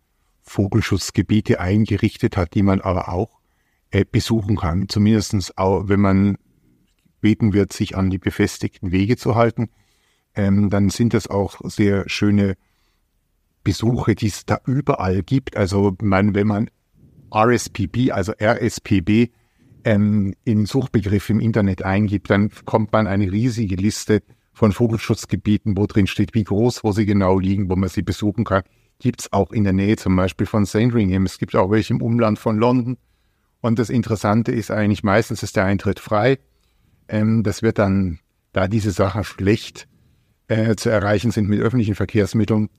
Vogelschutzgebiete 0.50 1.60
eingerichtet 1.60 2.36
hat, 2.36 2.56
die 2.56 2.64
man 2.64 2.82
aber 2.82 3.10
auch 3.10 3.40
äh, 3.92 4.04
besuchen 4.04 4.58
kann. 4.58 4.90
Zumindestens 4.90 5.58
auch, 5.58 5.88
wenn 5.88 6.00
man 6.00 6.38
beten 7.22 7.54
wird, 7.54 7.72
sich 7.72 7.96
an 7.96 8.10
die 8.10 8.18
befestigten 8.18 8.92
Wege 8.92 9.16
zu 9.16 9.36
halten. 9.36 9.70
Ähm, 10.36 10.70
dann 10.70 10.90
sind 10.90 11.14
das 11.14 11.28
auch 11.28 11.60
sehr 11.64 12.10
schöne 12.10 12.56
Besuche, 13.64 14.16
die 14.16 14.28
es 14.28 14.46
da 14.46 14.60
überall 14.66 15.22
gibt. 15.22 15.56
Also 15.56 15.96
man, 16.02 16.34
wenn 16.34 16.48
man 16.48 16.70
RSPB, 17.34 18.12
also 18.12 18.34
RSPB, 18.42 19.32
ähm, 19.84 20.34
in 20.44 20.66
Suchbegriff 20.66 21.30
im 21.30 21.40
Internet 21.40 21.84
eingibt, 21.84 22.30
dann 22.30 22.50
kommt 22.66 22.92
man 22.92 23.08
eine 23.08 23.32
riesige 23.32 23.76
Liste 23.76 24.24
von 24.52 24.72
Vogelschutzgebieten, 24.72 25.78
wo 25.78 25.86
drin 25.86 26.08
steht, 26.08 26.34
wie 26.34 26.44
groß, 26.44 26.84
wo 26.84 26.92
sie 26.92 27.06
genau 27.06 27.40
liegen, 27.40 27.70
wo 27.70 27.76
man 27.76 27.90
sie 27.90 28.02
besuchen 28.02 28.44
kann. 28.44 28.64
Gibt 29.00 29.22
es 29.22 29.34
auch 29.34 29.52
in 29.52 29.64
der 29.64 29.74
Nähe 29.74 29.96
zum 29.96 30.16
Beispiel 30.16 30.46
von 30.46 30.66
Sandringham. 30.66 31.26
Es 31.26 31.38
gibt 31.38 31.56
auch 31.56 31.72
welche 31.72 31.94
im 31.94 32.02
Umland 32.02 32.38
von 32.38 32.58
London. 32.58 32.98
Und 33.62 33.80
das 33.80 33.90
Interessante 33.90 34.52
ist 34.52 34.72
eigentlich, 34.72 35.04
meistens 35.04 35.42
ist 35.42 35.56
der 35.56 35.66
Eintritt 35.66 36.00
frei. 36.00 36.40
Ähm, 37.08 37.44
das 37.44 37.62
wird 37.62 37.80
dann, 37.80 38.20
da 38.54 38.68
diese 38.68 38.92
Sachen 38.92 39.24
schlecht 39.24 39.88
äh, 40.48 40.76
zu 40.76 40.90
erreichen 40.90 41.32
sind 41.32 41.48
mit 41.48 41.60
öffentlichen 41.62 41.96
Verkehrsmitteln, 41.96 42.70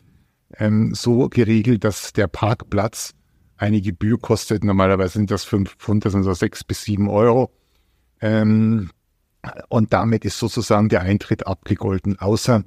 ähm, 0.57 0.95
so 0.95 1.29
geregelt, 1.29 1.85
dass 1.85 2.12
der 2.12 2.27
Parkplatz 2.27 3.15
eine 3.57 3.81
Gebühr 3.81 4.19
kostet. 4.19 4.65
Normalerweise 4.65 5.15
sind 5.15 5.31
das 5.31 5.45
fünf 5.45 5.77
Pfund, 5.77 6.05
das 6.05 6.12
sind 6.12 6.23
so 6.23 6.35
sechs 6.35 6.65
bis 6.65 6.83
sieben 6.83 7.09
Euro. 7.09 7.50
Ähm, 8.21 8.91
und 9.69 9.93
damit 9.93 10.25
ist 10.25 10.39
sozusagen 10.39 10.89
der 10.89 11.03
Eintritt 11.03 11.47
abgegolten. 11.47 12.19
Außer 12.19 12.65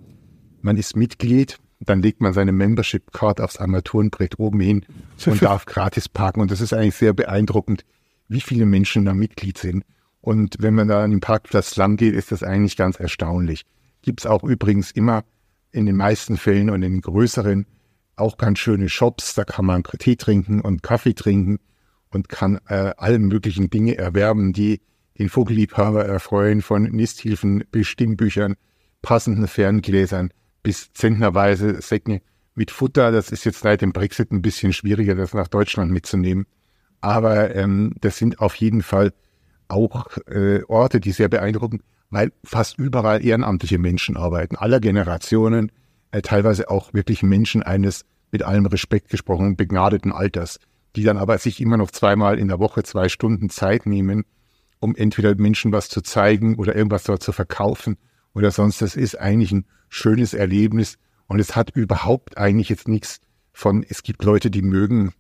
man 0.62 0.78
ist 0.78 0.96
Mitglied, 0.96 1.58
dann 1.90 2.02
legt 2.02 2.22
man 2.22 2.34
seine 2.34 2.52
Membership 2.52 3.12
Card 3.12 3.42
aufs 3.42 3.58
Armaturenbrett 3.58 4.40
oben 4.40 4.60
hin 4.60 4.86
und 5.26 5.42
darf 5.42 5.66
gratis 5.66 6.10
parken. 6.10 6.42
Und 6.42 6.52
das 6.52 6.62
ist 6.62 6.74
eigentlich 6.74 6.96
sehr 6.96 7.14
beeindruckend, 7.14 7.86
wie 8.28 8.42
viele 8.42 8.66
Menschen 8.66 9.06
da 9.06 9.14
Mitglied 9.14 9.58
sind. 9.58 9.84
Und 10.22 10.58
wenn 10.60 10.74
man 10.74 10.88
da 10.88 11.04
an 11.04 11.12
den 11.12 11.20
Parkplatz 11.20 11.76
lang 11.76 11.98
geht, 11.98 12.14
ist 12.14 12.32
das 12.32 12.44
eigentlich 12.44 12.78
ganz 12.78 13.00
erstaunlich. 13.00 13.66
Gibt 14.02 14.22
es 14.22 14.26
auch 14.26 14.44
übrigens 14.44 14.92
immer 14.92 15.24
in 15.72 15.86
den 15.86 15.98
meisten 15.98 16.38
Fällen 16.38 16.70
und 16.70 16.84
in 16.84 16.94
den 16.94 17.02
größeren 17.02 17.66
auch 18.16 18.38
ganz 18.38 18.60
schöne 18.60 18.90
Shops. 18.90 19.36
Da 19.36 19.44
kann 19.44 19.66
man 19.66 19.84
Tee 19.84 20.16
trinken 20.16 20.62
und 20.62 20.84
Kaffee 20.84 21.14
trinken 21.14 21.60
und 22.10 22.30
kann 22.30 22.60
äh, 22.68 22.94
alle 22.98 23.20
möglichen 23.20 23.70
Dinge 23.70 23.98
erwerben, 23.98 24.54
die 24.54 24.82
den 25.18 25.30
Vogelliebhaber 25.30 26.06
erfreuen, 26.06 26.62
von 26.62 26.84
Nisthilfen 26.84 27.64
bis 27.72 27.88
Stimmbüchern, 27.88 28.56
passenden 29.02 29.48
Ferngläsern 29.48 30.32
bis 30.64 30.92
zentnerweise 30.94 31.82
Säcken 31.82 32.22
mit 32.56 32.72
Futter. 32.72 33.12
Das 33.12 33.32
ist 33.32 33.44
jetzt 33.46 33.60
seit 33.60 33.82
dem 33.82 33.94
Brexit 33.94 34.32
ein 34.32 34.42
bisschen 34.42 34.74
schwieriger, 34.74 35.16
das 35.16 35.34
nach 35.34 35.48
Deutschland 35.48 35.92
mitzunehmen. 35.92 36.46
Aber 37.02 37.54
ähm, 37.56 37.94
das 38.00 38.18
sind 38.18 38.40
auf 38.40 38.56
jeden 38.56 38.82
Fall 38.82 39.14
auch 39.68 40.18
äh, 40.28 40.64
Orte, 40.68 41.00
die 41.00 41.12
sehr 41.12 41.30
beeindrucken 41.30 41.82
weil 42.14 42.32
fast 42.44 42.78
überall 42.78 43.26
ehrenamtliche 43.26 43.80
Menschen 43.80 44.18
arbeiten, 44.18 44.56
aller 44.56 44.80
Generationen, 44.80 45.72
äh, 46.12 46.22
teilweise 46.22 46.70
auch 46.70 46.94
wirklich 46.94 47.24
Menschen 47.24 47.64
eines 47.64 48.06
mit 48.32 48.44
allem 48.44 48.68
Respekt 48.68 49.10
gesprochen 49.10 49.56
begnadeten 49.56 50.12
Alters, 50.12 50.60
die 50.96 51.04
dann 51.04 51.18
aber 51.18 51.38
sich 51.40 51.60
immer 51.60 51.78
noch 51.78 51.90
zweimal 51.90 52.38
in 52.38 52.48
der 52.48 52.60
Woche 52.60 52.84
zwei 52.84 53.10
Stunden 53.10 53.50
Zeit 53.50 53.88
nehmen, 53.88 54.26
um 54.80 54.96
entweder 54.96 55.34
Menschen 55.36 55.72
was 55.72 55.90
zu 55.90 56.02
zeigen 56.02 56.56
oder 56.56 56.76
irgendwas 56.76 57.04
dort 57.04 57.24
zu 57.24 57.32
verkaufen 57.32 57.98
oder 58.34 58.52
sonst. 58.52 58.82
Das 58.82 58.96
ist 58.96 59.20
eigentlich 59.20 59.52
ein 59.52 59.66
schönes 59.90 60.34
Erlebnis 60.34 60.98
und 61.28 61.40
es 61.40 61.56
hat 61.56 61.72
überhaupt 61.76 62.38
eigentlich 62.38 62.70
jetzt 62.70 62.88
nichts 62.88 63.22
von, 63.52 63.86
es 63.88 64.04
gibt 64.04 64.24
Leute, 64.24 64.50
die 64.50 64.62
mögen, 64.62 65.14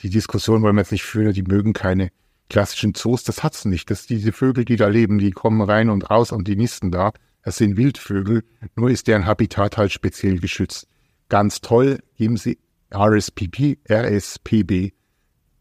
die 0.00 0.10
Diskussion 0.10 0.62
wollen 0.62 0.76
wir 0.76 0.82
jetzt 0.82 0.92
nicht 0.92 1.04
führen, 1.04 1.32
die 1.32 1.42
mögen 1.42 1.72
keine 1.72 2.10
klassischen 2.48 2.94
Zoos, 2.94 3.24
das 3.24 3.42
hat's 3.42 3.64
nicht. 3.64 3.90
Das 3.90 4.06
diese 4.06 4.32
Vögel, 4.32 4.64
die 4.64 4.76
da 4.76 4.88
leben, 4.88 5.18
die 5.18 5.30
kommen 5.30 5.60
rein 5.60 5.90
und 5.90 6.10
raus 6.10 6.32
und 6.32 6.48
die 6.48 6.56
nisten 6.56 6.90
da. 6.90 7.12
Das 7.42 7.58
sind 7.58 7.76
Wildvögel, 7.76 8.44
nur 8.74 8.90
ist 8.90 9.06
deren 9.06 9.26
Habitat 9.26 9.76
halt 9.76 9.92
speziell 9.92 10.38
geschützt. 10.38 10.88
Ganz 11.28 11.60
toll, 11.60 12.00
geben 12.16 12.36
Sie 12.36 12.58
RSPB, 12.92 13.78
RSPB, 13.88 14.92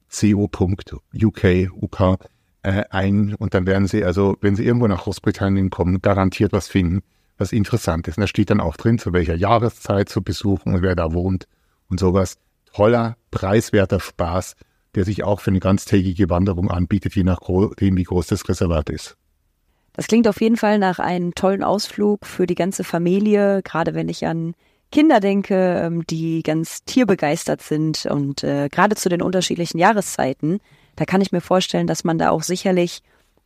co.uk, 0.09 1.43
UK, 1.81 2.19
äh, 2.65 2.83
ein 2.89 3.35
und 3.35 3.53
dann 3.53 3.65
werden 3.65 3.87
Sie 3.87 4.03
also, 4.03 4.37
wenn 4.41 4.55
Sie 4.55 4.65
irgendwo 4.65 4.87
nach 4.87 5.03
Großbritannien 5.03 5.69
kommen, 5.69 6.01
garantiert 6.01 6.51
was 6.51 6.67
finden, 6.67 7.01
was 7.37 7.51
interessant 7.51 8.07
ist. 8.07 8.17
Und 8.17 8.21
da 8.21 8.27
steht 8.27 8.49
dann 8.49 8.61
auch 8.61 8.77
drin, 8.77 8.99
zu 8.99 9.13
welcher 9.13 9.35
Jahreszeit 9.35 10.09
zu 10.09 10.21
besuchen 10.21 10.73
und 10.73 10.81
wer 10.81 10.95
da 10.95 11.13
wohnt 11.13 11.47
und 11.89 11.99
sowas. 11.99 12.37
Toller, 12.73 13.15
preiswerter 13.31 13.99
Spaß 14.01 14.55
der 14.95 15.05
sich 15.05 15.23
auch 15.23 15.39
für 15.39 15.51
eine 15.51 15.59
ganztägige 15.59 16.29
Wanderung 16.29 16.71
anbietet, 16.71 17.15
je 17.15 17.23
nachdem, 17.23 17.97
wie 17.97 18.03
groß 18.03 18.27
das 18.27 18.47
Reservat 18.47 18.89
ist. 18.89 19.17
Das 19.93 20.07
klingt 20.07 20.27
auf 20.27 20.41
jeden 20.41 20.57
Fall 20.57 20.79
nach 20.79 20.99
einem 20.99 21.35
tollen 21.35 21.63
Ausflug 21.63 22.25
für 22.25 22.47
die 22.47 22.55
ganze 22.55 22.83
Familie, 22.83 23.61
gerade 23.63 23.93
wenn 23.93 24.09
ich 24.09 24.25
an 24.25 24.53
Kinder 24.91 25.19
denke, 25.19 25.81
ähm, 25.83 26.05
die 26.07 26.43
ganz 26.43 26.83
tierbegeistert 26.83 27.61
sind 27.61 28.05
und 28.05 28.43
äh, 28.43 28.69
gerade 28.69 28.95
zu 28.95 29.09
den 29.09 29.21
unterschiedlichen 29.21 29.77
Jahreszeiten. 29.77 30.59
Da 30.95 31.05
kann 31.05 31.21
ich 31.21 31.31
mir 31.31 31.41
vorstellen, 31.41 31.87
dass 31.87 32.03
man 32.03 32.17
da 32.17 32.29
auch 32.29 32.43
sicherlich, 32.43 33.01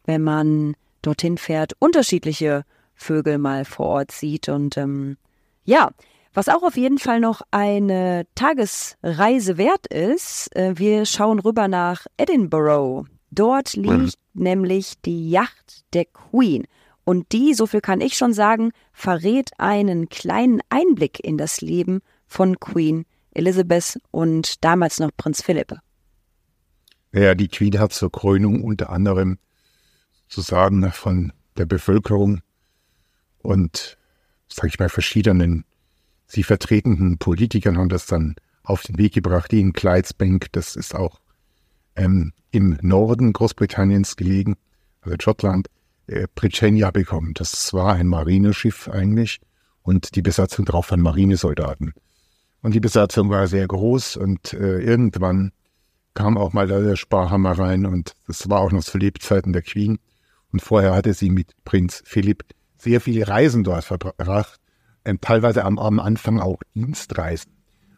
wenn 0.05 0.21
man 0.21 0.75
dorthin 1.01 1.37
fährt, 1.37 1.73
unterschiedliche 1.79 2.63
Vögel 2.95 3.37
mal 3.37 3.65
vor 3.65 3.87
Ort 3.87 4.11
sieht. 4.11 4.49
Und 4.49 4.77
ähm, 4.77 5.17
ja, 5.63 5.89
was 6.33 6.49
auch 6.49 6.63
auf 6.63 6.77
jeden 6.77 6.99
Fall 6.99 7.19
noch 7.19 7.41
eine 7.51 8.25
Tagesreise 8.35 9.57
wert 9.57 9.87
ist, 9.87 10.55
äh, 10.55 10.77
wir 10.77 11.05
schauen 11.05 11.39
rüber 11.39 11.67
nach 11.67 12.05
Edinburgh. 12.17 13.07
Dort 13.31 13.73
liegt 13.73 13.93
mhm. 13.93 14.11
nämlich 14.33 15.01
die 15.01 15.29
Yacht 15.29 15.83
der 15.93 16.05
Queen. 16.05 16.65
Und 17.03 17.31
die, 17.31 17.53
so 17.53 17.65
viel 17.65 17.81
kann 17.81 18.01
ich 18.01 18.15
schon 18.15 18.33
sagen, 18.33 18.71
verrät 18.93 19.51
einen 19.57 20.09
kleinen 20.09 20.61
Einblick 20.69 21.19
in 21.23 21.37
das 21.37 21.61
Leben 21.61 22.01
von 22.27 22.59
Queen 22.59 23.05
Elizabeth 23.31 23.99
und 24.11 24.63
damals 24.63 24.99
noch 24.99 25.09
Prinz 25.15 25.41
Philipp. 25.41 25.75
Ja, 27.11 27.33
die 27.33 27.47
Queen 27.47 27.79
hat 27.79 27.93
zur 27.93 28.11
Krönung 28.11 28.63
unter 28.63 28.89
anderem 28.89 29.39
zu 30.27 30.41
sagen 30.41 30.91
von 30.91 31.33
der 31.57 31.65
Bevölkerung 31.65 32.41
und, 33.41 33.97
sage 34.47 34.67
ich 34.67 34.79
mal, 34.79 34.89
verschiedenen 34.89 35.65
sie 36.29 36.43
vertretenden 36.43 37.17
Politikern 37.17 37.77
haben 37.77 37.89
das 37.89 38.05
dann 38.05 38.35
auf 38.63 38.83
den 38.83 38.97
Weg 38.97 39.13
gebracht, 39.13 39.51
die 39.51 39.59
in 39.59 39.73
Clydesbank, 39.73 40.47
das 40.51 40.75
ist 40.75 40.95
auch 40.95 41.19
ähm, 41.95 42.33
im 42.51 42.77
Norden 42.81 43.33
Großbritanniens 43.33 44.15
gelegen, 44.15 44.55
also 45.01 45.17
Schottland, 45.19 45.67
äh, 46.07 46.27
Britannia 46.35 46.91
bekommen. 46.91 47.33
Das 47.33 47.73
war 47.73 47.93
ein 47.93 48.07
Marineschiff 48.07 48.87
eigentlich 48.87 49.39
und 49.81 50.15
die 50.15 50.21
Besatzung 50.21 50.65
drauf 50.65 50.91
waren 50.91 51.01
Marinesoldaten. 51.01 51.93
Und 52.61 52.75
die 52.75 52.79
Besatzung 52.79 53.29
war 53.29 53.47
sehr 53.47 53.67
groß 53.67 54.17
und 54.17 54.53
äh, 54.53 54.79
irgendwann 54.79 55.51
kam 56.19 56.37
auch 56.37 56.51
mal 56.51 56.67
der 56.67 56.97
Sparhammer 56.97 57.57
rein 57.57 57.85
und 57.85 58.13
das 58.27 58.49
war 58.49 58.59
auch 58.59 58.73
noch 58.73 58.83
zu 58.83 58.97
Lebzeiten 58.97 59.53
der 59.53 59.61
Queen. 59.61 59.99
Und 60.51 60.61
vorher 60.61 60.93
hatte 60.93 61.13
sie 61.13 61.29
mit 61.29 61.53
Prinz 61.63 62.03
Philipp 62.05 62.43
sehr 62.77 62.99
viele 62.99 63.25
Reisen 63.29 63.63
dort 63.63 63.85
verbracht, 63.85 64.59
ähm, 65.05 65.21
teilweise 65.21 65.63
am, 65.63 65.79
am 65.79 65.97
Anfang 65.97 66.41
auch 66.41 66.59
Dienstreisen. 66.75 67.53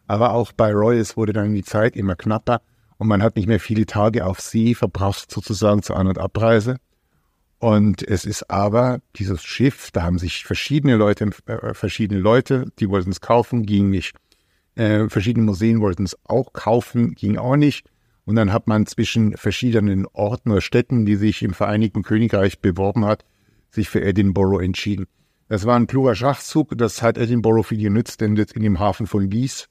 Aber 0.06 0.34
auch 0.34 0.52
bei 0.52 0.72
Royals 0.72 1.16
wurde 1.16 1.32
dann 1.32 1.52
die 1.52 1.64
Zeit 1.64 1.96
immer 1.96 2.14
knapper 2.14 2.62
und 2.96 3.08
man 3.08 3.24
hat 3.24 3.34
nicht 3.34 3.48
mehr 3.48 3.58
viele 3.58 3.86
Tage 3.86 4.24
auf 4.24 4.40
See 4.40 4.76
verbracht, 4.76 5.28
sozusagen 5.28 5.82
zur 5.82 5.96
An- 5.96 6.06
und 6.06 6.18
Abreise. 6.18 6.76
Und 7.58 8.06
es 8.06 8.24
ist 8.24 8.48
aber 8.50 9.00
dieses 9.16 9.42
Schiff, 9.42 9.90
da 9.90 10.04
haben 10.04 10.20
sich 10.20 10.44
verschiedene 10.44 10.94
Leute, 10.94 11.28
äh, 11.46 11.74
verschiedene 11.74 12.20
Leute, 12.20 12.66
die 12.78 12.88
wollten 12.88 13.10
es 13.10 13.20
kaufen, 13.20 13.66
ging 13.66 13.90
nicht. 13.90 14.14
Äh, 14.76 15.08
verschiedene 15.08 15.44
Museen 15.44 15.80
wollten 15.80 16.04
es 16.04 16.16
auch 16.22 16.52
kaufen, 16.52 17.16
ging 17.16 17.36
auch 17.36 17.56
nicht. 17.56 17.88
Und 18.24 18.36
dann 18.36 18.52
hat 18.52 18.68
man 18.68 18.86
zwischen 18.86 19.36
verschiedenen 19.36 20.06
Orten 20.06 20.50
oder 20.50 20.60
Städten, 20.60 21.04
die 21.06 21.16
sich 21.16 21.42
im 21.42 21.54
Vereinigten 21.54 22.02
Königreich 22.02 22.60
beworben 22.60 23.04
hat, 23.04 23.24
sich 23.70 23.88
für 23.88 24.02
Edinburgh 24.02 24.62
entschieden. 24.62 25.06
Das 25.48 25.66
war 25.66 25.76
ein 25.76 25.86
kluger 25.86 26.14
Schachzug, 26.14 26.76
das 26.78 27.02
hat 27.02 27.18
Edinburgh 27.18 27.62
viel 27.62 27.78
genützt, 27.78 28.20
denn 28.20 28.36
jetzt 28.36 28.54
in 28.54 28.62
dem 28.62 28.78
Hafen 28.78 29.06
von 29.06 29.30
Lees 29.30 29.68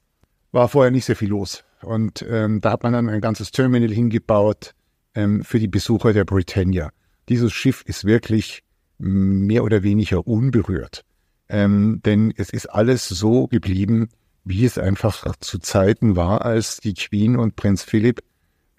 war 0.51 0.67
vorher 0.67 0.91
nicht 0.91 1.05
sehr 1.05 1.15
viel 1.15 1.29
los. 1.29 1.63
Und 1.81 2.25
ähm, 2.29 2.61
da 2.61 2.71
hat 2.71 2.83
man 2.83 2.93
dann 2.93 3.09
ein 3.09 3.21
ganzes 3.21 3.51
Terminal 3.51 3.89
hingebaut 3.89 4.75
ähm, 5.15 5.43
für 5.43 5.59
die 5.59 5.67
Besucher 5.67 6.13
der 6.13 6.25
Britannia 6.25 6.91
dieses 7.31 7.53
Schiff 7.53 7.81
ist 7.85 8.03
wirklich 8.03 8.61
mehr 8.97 9.63
oder 9.63 9.83
weniger 9.83 10.27
unberührt. 10.27 11.03
Ähm, 11.47 12.01
denn 12.05 12.33
es 12.35 12.49
ist 12.49 12.67
alles 12.67 13.07
so 13.07 13.47
geblieben, 13.47 14.09
wie 14.43 14.65
es 14.65 14.77
einfach 14.77 15.35
zu 15.39 15.59
Zeiten 15.59 16.15
war, 16.15 16.43
als 16.43 16.77
die 16.77 16.93
Queen 16.93 17.37
und 17.37 17.55
Prinz 17.55 17.83
Philipp 17.83 18.21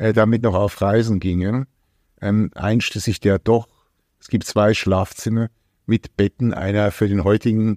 äh, 0.03 0.13
damit 0.13 0.43
noch 0.43 0.55
auf 0.55 0.81
Reisen 0.81 1.21
gingen. 1.21 1.67
Ähm, 2.21 2.51
einschließlich 2.55 3.21
der 3.21 3.39
doch, 3.39 3.69
es 4.21 4.29
gibt 4.29 4.45
zwei 4.45 4.75
Schlafzimmer 4.75 5.49
mit 5.87 6.17
Betten, 6.17 6.53
einer 6.53 6.91
für 6.91 7.09
den 7.09 7.23
heutigen 7.23 7.77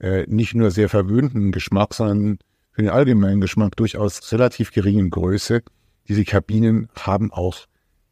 äh, 0.00 0.24
nicht 0.26 0.54
nur 0.54 0.72
sehr 0.72 0.88
verwöhnten 0.88 1.52
Geschmack, 1.52 1.94
sondern 1.94 2.38
für 2.72 2.82
den 2.82 2.90
allgemeinen 2.90 3.40
Geschmack 3.40 3.76
durchaus 3.76 4.32
relativ 4.32 4.72
geringen 4.72 5.10
Größe. 5.10 5.62
Diese 6.08 6.24
Kabinen 6.24 6.88
haben 6.98 7.32
auch, 7.32 7.56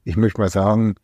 ich 0.04 0.16
möchte 0.16 0.40
mal 0.40 0.50
sagen, 0.50 0.94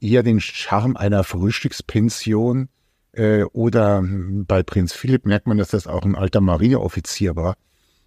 eher 0.00 0.22
den 0.22 0.40
Charme 0.40 0.96
einer 0.96 1.24
Frühstückspension 1.24 2.70
äh, 3.12 3.42
oder 3.44 4.02
bei 4.02 4.62
Prinz 4.62 4.94
Philipp 4.94 5.26
merkt 5.26 5.46
man, 5.46 5.58
dass 5.58 5.68
das 5.68 5.86
auch 5.86 6.04
ein 6.04 6.14
alter 6.14 6.40
Marineoffizier 6.40 7.36
war. 7.36 7.54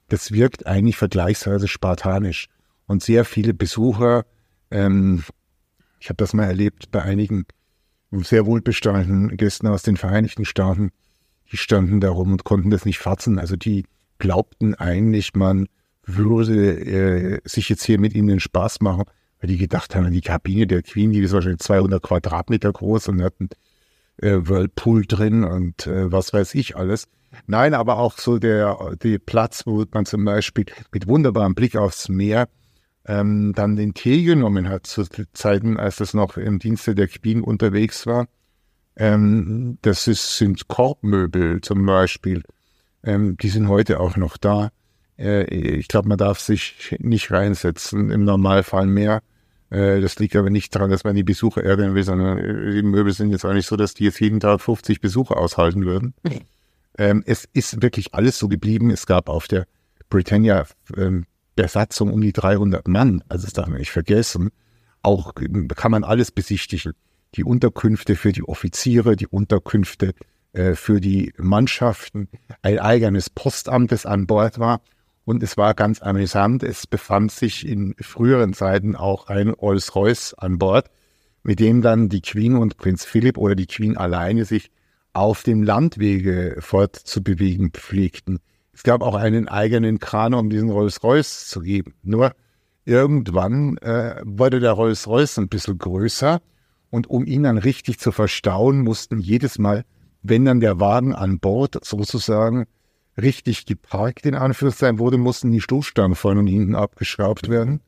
Das 0.10 0.32
wirkt 0.32 0.66
eigentlich 0.66 0.98
vergleichsweise 0.98 1.68
spartanisch. 1.68 2.50
Und 2.88 3.04
sehr 3.04 3.26
viele 3.26 3.54
Besucher, 3.54 4.26
ähm, 4.72 5.24
ich 6.00 6.10
habe 6.10 6.18
das 6.18 6.34
mal 6.34 6.46
erlebt 6.46 6.92
bei 6.92 7.02
einigen 7.02 7.46
sehr 8.12 8.46
wohlbestandenen 8.46 9.36
Gästen 9.38 9.68
aus 9.68 9.84
den 9.84 9.98
Vereinigten 9.98 10.46
Staaten, 10.46 10.92
die 11.52 11.58
standen 11.58 12.00
da 12.00 12.10
rum 12.10 12.32
und 12.32 12.44
konnten 12.44 12.70
das 12.70 12.86
nicht 12.86 13.00
fassen. 13.00 13.40
Also 13.40 13.56
die 13.56 13.86
glaubten 14.20 14.76
eigentlich, 14.76 15.34
man 15.34 15.68
würde 16.04 16.80
äh, 16.80 17.40
sich 17.44 17.70
jetzt 17.70 17.84
hier 17.84 18.00
mit 18.00 18.14
ihnen 18.14 18.40
Spaß 18.40 18.82
machen 18.82 19.06
weil 19.46 19.48
die 19.48 19.58
gedacht 19.58 19.96
haben, 19.96 20.12
die 20.12 20.22
Kabine 20.22 20.68
der 20.68 20.82
Queen, 20.82 21.12
die 21.12 21.20
ist 21.20 21.34
wahrscheinlich 21.34 21.60
200 21.60 22.02
Quadratmeter 22.02 22.72
groß 22.72 23.10
und 23.10 23.22
hatten 23.22 23.50
äh, 24.18 24.38
Whirlpool 24.42 25.06
drin 25.06 25.44
und 25.44 25.88
äh, 25.88 26.12
was 26.12 26.34
weiß 26.34 26.56
ich 26.56 26.76
alles. 26.76 27.08
Nein, 27.48 27.74
aber 27.74 27.98
auch 28.00 28.18
so 28.18 28.40
der, 28.40 28.96
der 29.04 29.20
Platz, 29.20 29.68
wo 29.68 29.84
man 29.92 30.06
zum 30.06 30.24
Beispiel 30.24 30.66
mit 30.92 31.08
wunderbarem 31.08 31.54
Blick 31.54 31.76
aufs 31.76 32.08
Meer 32.08 32.48
ähm, 33.06 33.54
dann 33.56 33.76
den 33.76 33.94
Tee 33.94 34.24
genommen 34.24 34.68
hat, 34.68 34.88
zu 34.88 35.04
Zeiten, 35.34 35.78
als 35.78 35.98
das 35.98 36.14
noch 36.14 36.38
im 36.38 36.60
Dienste 36.60 36.96
der 36.96 37.08
Queen 37.08 37.42
unterwegs 37.42 38.06
war. 38.08 38.28
Ähm, 38.96 39.78
das 39.82 40.08
ist, 40.08 40.38
sind 40.38 40.68
Korbmöbel 40.68 41.62
zum 41.62 41.86
Beispiel. 41.86 42.44
Ähm, 43.04 43.38
die 43.38 43.50
sind 43.50 43.68
heute 43.68 44.00
auch 44.00 44.18
noch 44.18 44.38
da. 44.38 44.72
Äh, 45.18 45.44
ich 45.46 45.88
glaube, 45.88 46.10
man 46.10 46.18
darf 46.18 46.40
sich 46.40 46.96
nicht 47.00 47.32
reinsetzen, 47.32 48.10
im 48.10 48.24
Normalfall 48.24 48.88
mehr. 48.88 49.22
Äh, 49.70 50.02
das 50.02 50.18
liegt 50.18 50.36
aber 50.36 50.50
nicht 50.50 50.74
daran, 50.74 50.90
dass 50.90 51.04
man 51.04 51.16
die 51.16 51.24
Besucher 51.24 51.64
ärgern 51.64 51.94
will, 51.94 52.04
sondern 52.04 52.38
äh, 52.38 52.72
die 52.74 52.84
Möbel 52.84 53.14
sind 53.14 53.32
jetzt 53.32 53.46
auch 53.46 53.54
nicht 53.54 53.68
so, 53.68 53.76
dass 53.76 53.94
die 53.94 54.06
jetzt 54.06 54.20
jeden 54.20 54.40
Tag 54.40 54.62
50 54.62 55.02
Besucher 55.02 55.38
aushalten 55.38 55.86
würden. 55.86 56.14
Ähm, 56.98 57.24
es 57.26 57.46
ist 57.54 57.82
wirklich 57.82 58.14
alles 58.14 58.40
so 58.40 58.48
geblieben. 58.48 58.90
Es 58.90 59.06
gab 59.06 59.30
auf 59.30 59.48
der 59.48 59.68
Britannia 60.10 60.66
ähm, 60.96 61.26
Besatzung 61.56 62.12
um 62.12 62.22
die 62.22 62.34
300 62.34 62.88
Mann. 62.88 63.24
Also 63.30 63.46
das 63.46 63.54
darf 63.54 63.68
man 63.68 63.80
nicht 63.80 63.92
vergessen. 63.92 64.52
Auch 65.02 65.34
kann 65.76 65.92
man 65.92 66.04
alles 66.04 66.32
besichtigen. 66.32 66.94
Die 67.36 67.44
Unterkünfte 67.44 68.16
für 68.16 68.32
die 68.32 68.44
Offiziere, 68.44 69.16
die 69.16 69.28
Unterkünfte 69.28 70.14
äh, 70.54 70.76
für 70.76 71.02
die 71.02 71.34
Mannschaften, 71.38 72.30
ein 72.62 72.80
eigenes 72.80 73.30
Postamt, 73.30 73.92
das 73.92 74.06
an 74.06 74.26
Bord 74.26 74.60
war. 74.60 74.82
Und 75.26 75.44
es 75.44 75.58
war 75.58 75.74
ganz 75.74 76.02
amüsant. 76.02 76.64
Es 76.64 76.88
befand 76.88 77.32
sich 77.32 77.68
in 77.68 77.96
früheren 78.00 78.54
Zeiten 78.54 78.96
auch 78.96 79.28
ein 79.28 79.50
Rolls-Royce 79.50 80.36
an 80.36 80.60
Bord, 80.60 80.90
mit 81.44 81.60
dem 81.60 81.82
dann 81.82 82.10
die 82.10 82.22
Queen 82.22 82.56
und 82.56 82.78
Prinz 82.78 83.06
Philipp 83.06 83.38
oder 83.38 83.56
die 83.56 83.68
Queen 83.68 83.98
alleine 83.98 84.46
sich 84.46 84.72
auf 85.14 85.44
dem 85.44 85.64
Landwege 85.64 86.58
fortzubewegen 86.60 87.72
pflegten. 87.72 88.40
Es 88.76 88.84
gab 88.84 89.02
auch 89.02 89.16
einen 89.16 89.48
eigenen 89.48 90.00
Kran, 90.00 90.34
um 90.34 90.50
diesen 90.50 90.70
Rolls-Royce 90.70 91.48
zu 91.48 91.62
geben. 91.62 91.94
Nur 92.04 92.34
irgendwann 92.84 93.78
äh, 93.78 94.22
wurde 94.24 94.60
der 94.60 94.74
Rolls-Royce 94.74 95.40
ein 95.40 95.48
bisschen 95.48 95.78
größer 95.78 96.42
und 96.90 97.10
um 97.10 97.26
ihn 97.26 97.44
dann 97.44 97.58
richtig 97.58 98.00
zu 98.00 98.12
verstauen, 98.12 98.82
mussten 98.82 99.20
jedes 99.20 99.58
Mal, 99.58 99.86
wenn 100.24 100.44
dann 100.44 100.60
der 100.60 100.80
Wagen 100.80 101.16
an 101.16 101.40
Bord 101.40 101.84
sozusagen 101.84 102.66
richtig 103.18 103.66
geparkt, 103.66 104.26
in 104.26 104.36
Anführungszeichen 104.36 105.00
wurde, 105.00 105.18
mussten 105.18 105.52
die 105.52 105.62
Stoßstangen 105.62 106.16
vorne 106.16 106.42
und 106.42 106.48
hinten 106.48 106.76
abgeschraubt 106.76 107.48
werden, 107.48 107.80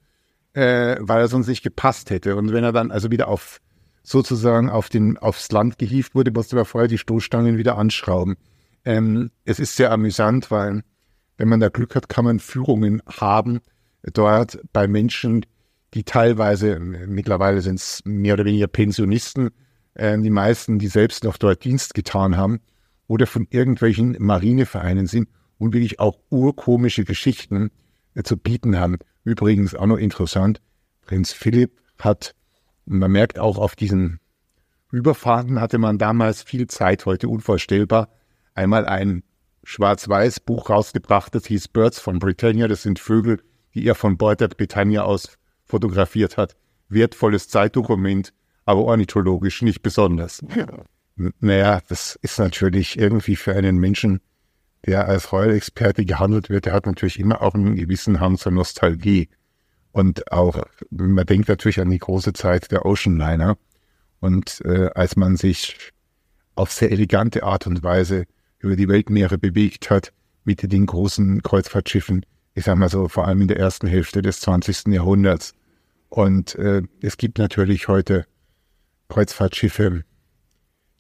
äh, 0.54 0.95
weil 1.00 1.19
er 1.19 1.28
sonst 1.28 1.47
nicht 1.47 1.63
gepasst 1.63 2.10
hätte. 2.10 2.38
Und 2.38 2.54
wenn 2.54 2.63
er 2.63 2.71
dann 2.71 2.91
also 2.91 3.12
wieder 3.12 3.28
auf 3.28 3.60
sozusagen 4.04 4.69
auf 4.69 4.88
den, 4.88 5.17
aufs 5.17 5.52
Land 5.52 5.78
gehievt 5.78 6.15
wurde, 6.15 6.32
musste 6.32 6.56
er 6.56 6.63
vorher 6.63 6.88
die 6.88 6.97
Stoßstangen 6.97 7.58
wieder 7.58 7.78
anschrauben. 7.78 8.38
Ähm, 8.88 9.32
es 9.43 9.60
ist 9.60 9.76
sehr 9.76 9.91
amüsant, 9.91 10.50
weil 10.50 10.82
wenn 11.36 11.50
man 11.50 11.60
da 11.60 11.67
Glück 11.67 11.93
hat, 11.93 12.08
kann 12.08 12.23
man 12.23 12.39
Führungen 12.39 13.02
haben 13.06 13.60
dort 14.13 14.60
bei 14.71 14.88
Menschen, 14.88 15.45
die 15.93 16.06
teilweise, 16.06 16.80
mittlerweile 16.80 17.62
sind 17.62 17.76
es 17.82 18.02
mehr 18.06 18.36
oder 18.36 18.45
weniger 18.45 18.67
Pensionisten, 18.67 19.50
äh, 19.95 20.17
die 20.17 20.30
meisten, 20.30 20.80
die 20.80 20.88
selbst 20.88 21.26
noch 21.26 21.36
dort 21.36 21.65
Dienst 21.65 21.95
getan 21.95 22.38
haben 22.38 22.62
oder 23.08 23.28
von 23.28 23.45
irgendwelchen 23.50 24.15
Marinevereinen 24.19 25.08
sind 25.08 25.28
und 25.58 25.73
wirklich 25.73 26.00
auch 26.00 26.17
urkomische 26.30 27.04
Geschichten 27.04 27.71
äh, 28.15 28.23
zu 28.23 28.38
bieten 28.38 28.80
haben. 28.80 29.00
Übrigens 29.26 29.76
auch 29.76 29.88
noch 29.88 29.97
interessant, 29.97 30.62
Prinz 31.02 31.34
Philipp 31.34 31.82
hat, 32.00 32.36
man 32.86 33.12
merkt 33.12 33.38
auch 33.38 33.58
auf 33.58 33.76
diesen 33.76 34.21
Überfahrten 34.93 35.60
hatte 35.60 35.78
man 35.78 35.97
damals 35.97 36.41
viel 36.43 36.67
Zeit, 36.67 37.06
heute 37.06 37.28
unvorstellbar, 37.28 38.08
einmal 38.58 38.86
ein 38.86 39.24
schwarz-weiß 39.63 40.41
Buch 40.41 40.70
rausgebracht, 40.70 41.36
das 41.36 41.46
hieß 41.46 41.70
Birds 41.70 42.00
von 42.00 42.20
Britannia, 42.20 42.67
das 42.67 42.84
sind 42.84 43.00
Vögel, 43.00 43.41
die 43.74 43.86
er 43.86 43.96
von 43.96 44.17
der 44.17 44.48
Britannia 44.48 45.04
aus 45.04 45.38
fotografiert 45.65 46.38
hat. 46.38 46.56
Wertvolles 46.89 47.50
Zeitdokument, 47.50 48.34
aber 48.65 48.82
ornithologisch 48.86 49.62
nicht 49.62 49.82
besonders. 49.82 50.43
Ja. 50.56 50.65
Naja, 51.39 51.82
das 51.89 52.17
ist 52.22 52.39
natürlich 52.39 52.98
irgendwie 52.98 53.36
für 53.36 53.54
einen 53.56 53.78
Menschen, 53.78 54.22
der 54.86 55.08
als 55.08 55.32
Royal-Experte 55.32 56.06
gehandelt 56.06 56.50
wird, 56.50 56.65
der 56.65 56.74
hat 56.74 56.86
natürlich 56.86 57.20
immer 57.20 57.41
auch 57.41 57.56
einen 57.56 57.76
gewissen 57.76 58.20
Hang 58.20 58.38
zur 58.38 58.52
Nostalgie. 58.52 59.30
Und 59.91 60.32
auch, 60.32 60.63
man 60.91 61.26
denkt 61.26 61.50
natürlich 61.50 61.82
an 61.82 61.89
die 61.89 61.98
große 61.98 62.34
Zeit 62.34 62.72
der 62.72 62.86
Ocean 62.86 63.17
Liner. 63.17 63.58
Und 64.20 64.62
äh, 64.63 64.91
als 64.93 65.15
man 65.15 65.36
sich 65.38 65.91
auf 66.56 66.72
sehr 66.72 66.91
elegante 66.91 67.43
Art 67.43 67.67
und 67.67 67.84
Weise 67.84 68.26
über 68.60 68.76
die 68.76 68.88
Weltmeere 68.88 69.38
bewegt 69.38 69.89
hat 69.89 70.13
mit 70.43 70.72
den 70.72 70.86
großen 70.86 71.43
Kreuzfahrtschiffen, 71.43 72.26
ich 72.54 72.63
sag 72.63 72.78
mal 72.78 72.89
so, 72.89 73.08
vor 73.08 73.28
allem 73.28 73.41
in 73.41 73.48
der 73.48 73.60
ersten 73.60 73.88
Hälfte 73.88 74.22
des 74.22 74.39
20. 74.39 74.88
Jahrhunderts. 74.88 75.54
Und 76.10 76.56
äh, 76.56 76.84
es 77.02 77.17
gibt 77.17 77.38
natürlich 77.38 77.88
heute 77.88 78.26
Kreuzfahrtschiffe, 79.10 80.04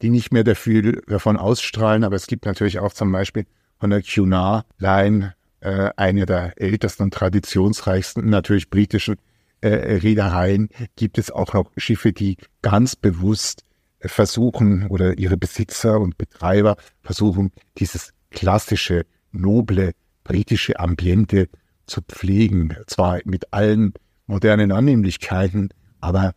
die 0.01 0.09
nicht 0.09 0.31
mehr 0.31 0.43
dafür, 0.43 1.01
davon 1.07 1.37
ausstrahlen, 1.37 2.03
aber 2.03 2.15
es 2.15 2.27
gibt 2.27 2.45
natürlich 2.45 2.79
auch 2.79 2.93
zum 2.93 3.11
Beispiel 3.11 3.45
von 3.79 3.89
der 3.89 4.01
Cunard 4.01 4.65
Line, 4.77 5.33
äh, 5.61 5.89
eine 5.95 6.25
der 6.25 6.61
ältesten 6.61 7.03
und 7.03 7.13
traditionsreichsten, 7.13 8.29
natürlich 8.29 8.69
britischen 8.69 9.15
äh, 9.61 9.69
Reedereien, 9.69 10.69
gibt 10.95 11.17
es 11.17 11.31
auch 11.31 11.53
noch 11.53 11.71
Schiffe, 11.77 12.13
die 12.13 12.37
ganz 12.61 12.95
bewusst 12.95 13.63
versuchen 13.99 14.87
oder 14.87 15.17
ihre 15.17 15.37
Besitzer 15.37 15.99
und 15.99 16.17
Betreiber 16.17 16.77
versuchen, 17.01 17.51
dieses 17.77 18.13
klassische, 18.29 19.05
noble 19.31 19.93
britische 20.23 20.79
Ambiente 20.79 21.49
zu 21.85 22.01
pflegen. 22.01 22.75
Zwar 22.85 23.19
mit 23.25 23.53
allen 23.53 23.93
modernen 24.27 24.71
Annehmlichkeiten, 24.71 25.69
aber 26.01 26.33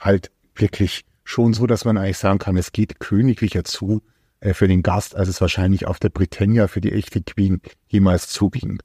halt 0.00 0.30
wirklich 0.54 1.04
schon 1.24 1.52
so, 1.54 1.66
dass 1.66 1.84
man 1.84 1.98
eigentlich 1.98 2.18
sagen 2.18 2.38
kann, 2.38 2.56
es 2.56 2.72
geht 2.72 3.00
königlicher 3.00 3.64
zu 3.64 4.02
äh, 4.40 4.54
für 4.54 4.68
den 4.68 4.82
Gast, 4.82 5.14
als 5.14 5.28
es 5.28 5.40
wahrscheinlich 5.40 5.86
auf 5.86 5.98
der 5.98 6.10
Britannia 6.10 6.68
für 6.68 6.80
die 6.80 6.92
echte 6.92 7.22
Queen 7.22 7.60
jemals 7.88 8.28
zuging. 8.28 8.80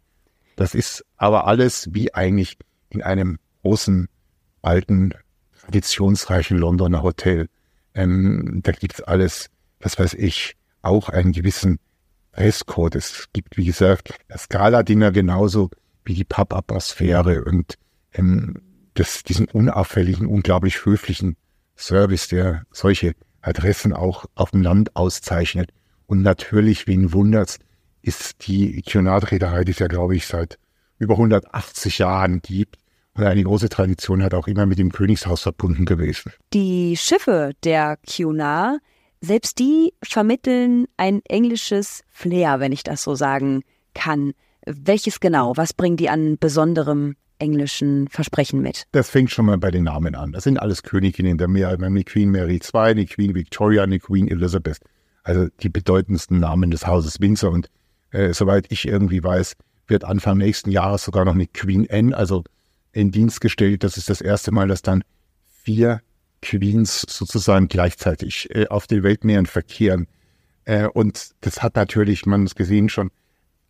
Das 0.55 0.75
ist 0.75 1.05
aber 1.17 1.47
alles 1.47 1.89
wie 1.93 2.13
eigentlich 2.13 2.57
in 2.89 3.01
einem 3.01 3.39
großen, 3.61 4.07
alten, 4.61 5.13
traditionsreichen 5.61 6.57
Londoner 6.57 7.03
Hotel. 7.03 7.47
Ähm, 7.99 8.62
da 8.63 8.71
gibt's 8.71 9.01
alles, 9.01 9.49
was 9.81 9.99
weiß 9.99 10.13
ich, 10.13 10.55
auch 10.81 11.09
einen 11.09 11.33
gewissen 11.33 11.79
Dresscode. 12.31 12.95
Es 12.95 13.27
gibt, 13.33 13.57
wie 13.57 13.65
gesagt, 13.65 14.13
das 14.29 14.43
Skala-Dinner 14.43 15.12
genauso 15.12 15.69
wie 16.05 16.13
die 16.13 16.23
Pub-Atmosphäre 16.23 17.43
und 17.43 17.75
ähm, 18.13 18.62
das, 18.93 19.23
diesen 19.23 19.49
unauffälligen, 19.49 20.27
unglaublich 20.27 20.85
höflichen 20.85 21.35
Service, 21.75 22.29
der 22.29 22.63
solche 22.71 23.15
Adressen 23.41 23.91
auch 23.91 24.25
auf 24.33 24.51
dem 24.51 24.62
Land 24.62 24.95
auszeichnet. 24.95 25.71
Und 26.05 26.21
natürlich, 26.21 26.88
wen 26.88 27.12
wundert's, 27.12 27.59
ist 28.01 28.47
die 28.47 28.81
Kionat-Reederei, 28.81 29.65
die 29.65 29.73
es 29.73 29.79
ja, 29.79 29.88
glaube 29.88 30.15
ich, 30.15 30.25
seit 30.25 30.57
über 30.99 31.15
180 31.15 31.97
Jahren 31.97 32.41
gibt 32.41 32.77
und 33.15 33.23
eine 33.23 33.43
große 33.43 33.69
Tradition 33.69 34.23
hat, 34.23 34.33
auch 34.33 34.47
immer 34.47 34.65
mit 34.65 34.79
dem 34.79 34.91
Königshaus 34.91 35.41
verbunden 35.41 35.85
gewesen. 35.85 36.31
Die 36.53 36.95
Schiffe 36.97 37.53
der 37.63 37.97
Cunard, 38.07 38.79
selbst 39.21 39.59
die 39.59 39.93
vermitteln 40.03 40.85
ein 40.97 41.21
englisches 41.25 42.03
Flair, 42.09 42.59
wenn 42.59 42.71
ich 42.71 42.83
das 42.83 43.03
so 43.03 43.15
sagen 43.15 43.63
kann. 43.93 44.33
Welches 44.65 45.19
genau? 45.19 45.53
Was 45.57 45.73
bringen 45.73 45.97
die 45.97 46.09
an 46.09 46.37
besonderem 46.39 47.15
englischen 47.39 48.07
Versprechen 48.09 48.61
mit? 48.61 48.85
Das 48.91 49.09
fängt 49.09 49.31
schon 49.31 49.45
mal 49.45 49.57
bei 49.57 49.71
den 49.71 49.85
Namen 49.85 50.15
an. 50.15 50.31
Das 50.31 50.43
sind 50.43 50.57
alles 50.57 50.83
Königinnen 50.83 51.37
der 51.37 51.47
Meer. 51.47 51.77
Wir 51.79 51.85
haben 51.85 51.95
die 51.95 52.03
Queen 52.03 52.29
Mary 52.29 52.59
II, 52.73 52.95
die 52.95 53.05
Queen 53.05 53.33
Victoria, 53.33 53.85
die 53.87 53.99
Queen 53.99 54.27
Elizabeth. 54.27 54.79
Also 55.23 55.47
die 55.61 55.69
bedeutendsten 55.69 56.39
Namen 56.39 56.71
des 56.71 56.87
Hauses 56.87 57.19
Windsor. 57.19 57.51
Und 57.51 57.69
äh, 58.11 58.33
soweit 58.33 58.67
ich 58.69 58.87
irgendwie 58.87 59.23
weiß, 59.23 59.55
wird 59.87 60.03
Anfang 60.03 60.37
nächsten 60.37 60.71
Jahres 60.71 61.03
sogar 61.03 61.25
noch 61.25 61.33
eine 61.33 61.47
Queen 61.47 61.87
Anne, 61.89 62.15
also 62.15 62.43
in 62.91 63.12
Dienst 63.12 63.41
gestellt. 63.41 63.84
Das 63.84 63.97
ist 63.97 64.10
das 64.10 64.21
erste 64.21 64.52
Mal, 64.52 64.67
dass 64.67 64.82
dann 64.82 65.04
vier 65.63 66.02
Queens 66.41 67.02
sozusagen 67.08 67.67
gleichzeitig 67.67 68.54
äh, 68.56 68.67
auf 68.67 68.88
den 68.88 69.04
Weltmeeren 69.04 69.45
verkehren. 69.45 70.08
Äh, 70.65 70.88
und 70.88 71.32
das 71.41 71.62
hat 71.62 71.75
natürlich, 71.75 72.25
man 72.25 72.45
es 72.45 72.56
gesehen, 72.56 72.89
schon 72.89 73.12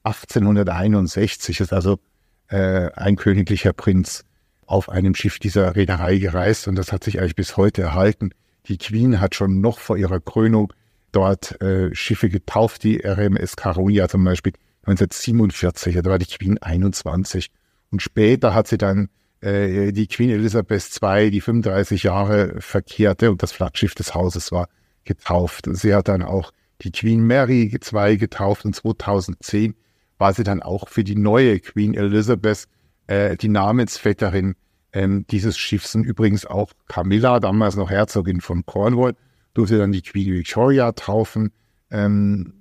1861 0.04 1.60
ist 1.60 1.74
also 1.74 2.00
äh, 2.48 2.90
ein 2.94 3.16
königlicher 3.16 3.74
Prinz 3.74 4.24
auf 4.66 4.90
einem 4.90 5.16
Schiff 5.16 5.40
dieser 5.40 5.76
Reederei 5.76 6.18
gereist 6.18 6.68
und 6.68 6.76
das 6.76 6.92
hat 6.92 7.04
sich 7.04 7.20
eigentlich 7.20 7.36
bis 7.36 7.58
heute 7.58 7.82
erhalten. 7.82 8.32
Die 8.68 8.78
Queen 8.78 9.20
hat 9.20 9.36
schon 9.36 9.62
noch 9.62 9.80
vor 9.80 9.98
ihrer 9.98 10.20
Krönung 10.20 10.72
dort 11.12 11.60
äh, 11.62 11.94
Schiffe 11.96 12.30
getauft, 12.30 12.84
die 12.84 13.02
RMS 13.04 13.56
Caronia 13.56 14.08
zum 14.08 14.24
Beispiel 14.24 14.54
1947, 14.84 15.96
da 16.02 16.10
war 16.10 16.20
die 16.20 16.26
Queen 16.26 16.58
21. 16.60 17.52
Und 17.92 18.02
später 18.02 18.54
hat 18.54 18.68
sie 18.68 18.78
dann 18.78 19.10
äh, 19.42 19.92
die 19.92 20.08
Queen 20.08 20.30
Elizabeth 20.30 20.90
II, 21.02 21.32
die 21.32 21.42
35 21.42 22.04
Jahre 22.04 22.56
verkehrte 22.60 23.32
und 23.32 23.42
das 23.42 23.52
Flaggschiff 23.52 23.96
des 23.96 24.14
Hauses 24.14 24.52
war, 24.52 24.68
getauft. 25.04 25.68
Sie 25.72 25.94
hat 25.94 26.08
dann 26.08 26.22
auch 26.22 26.52
die 26.82 26.92
Queen 26.92 27.26
Mary 27.26 27.72
II 27.74 28.18
getauft 28.18 28.66
und 28.66 28.76
2010 28.76 29.76
war 30.18 30.34
sie 30.34 30.44
dann 30.44 30.62
auch 30.62 30.90
für 30.90 31.04
die 31.04 31.16
neue 31.16 31.60
Queen 31.60 31.94
Elizabeth 31.94 32.66
äh, 33.08 33.38
die 33.38 33.48
Namensvetterin 33.48 34.56
ähm, 34.94 35.26
dieses 35.30 35.58
Schiffs. 35.58 35.96
Und 35.96 36.04
übrigens 36.04 36.46
auch 36.46 36.72
Camilla, 36.88 37.40
damals 37.40 37.76
noch 37.76 37.90
Herzogin 37.90 38.42
von 38.42 38.66
Cornwall, 38.66 39.16
durfte 39.54 39.78
dann 39.78 39.92
die 39.92 40.02
Queen 40.02 40.34
Victoria 40.34 40.92
taufen. 40.92 41.52
Ähm, 41.90 42.54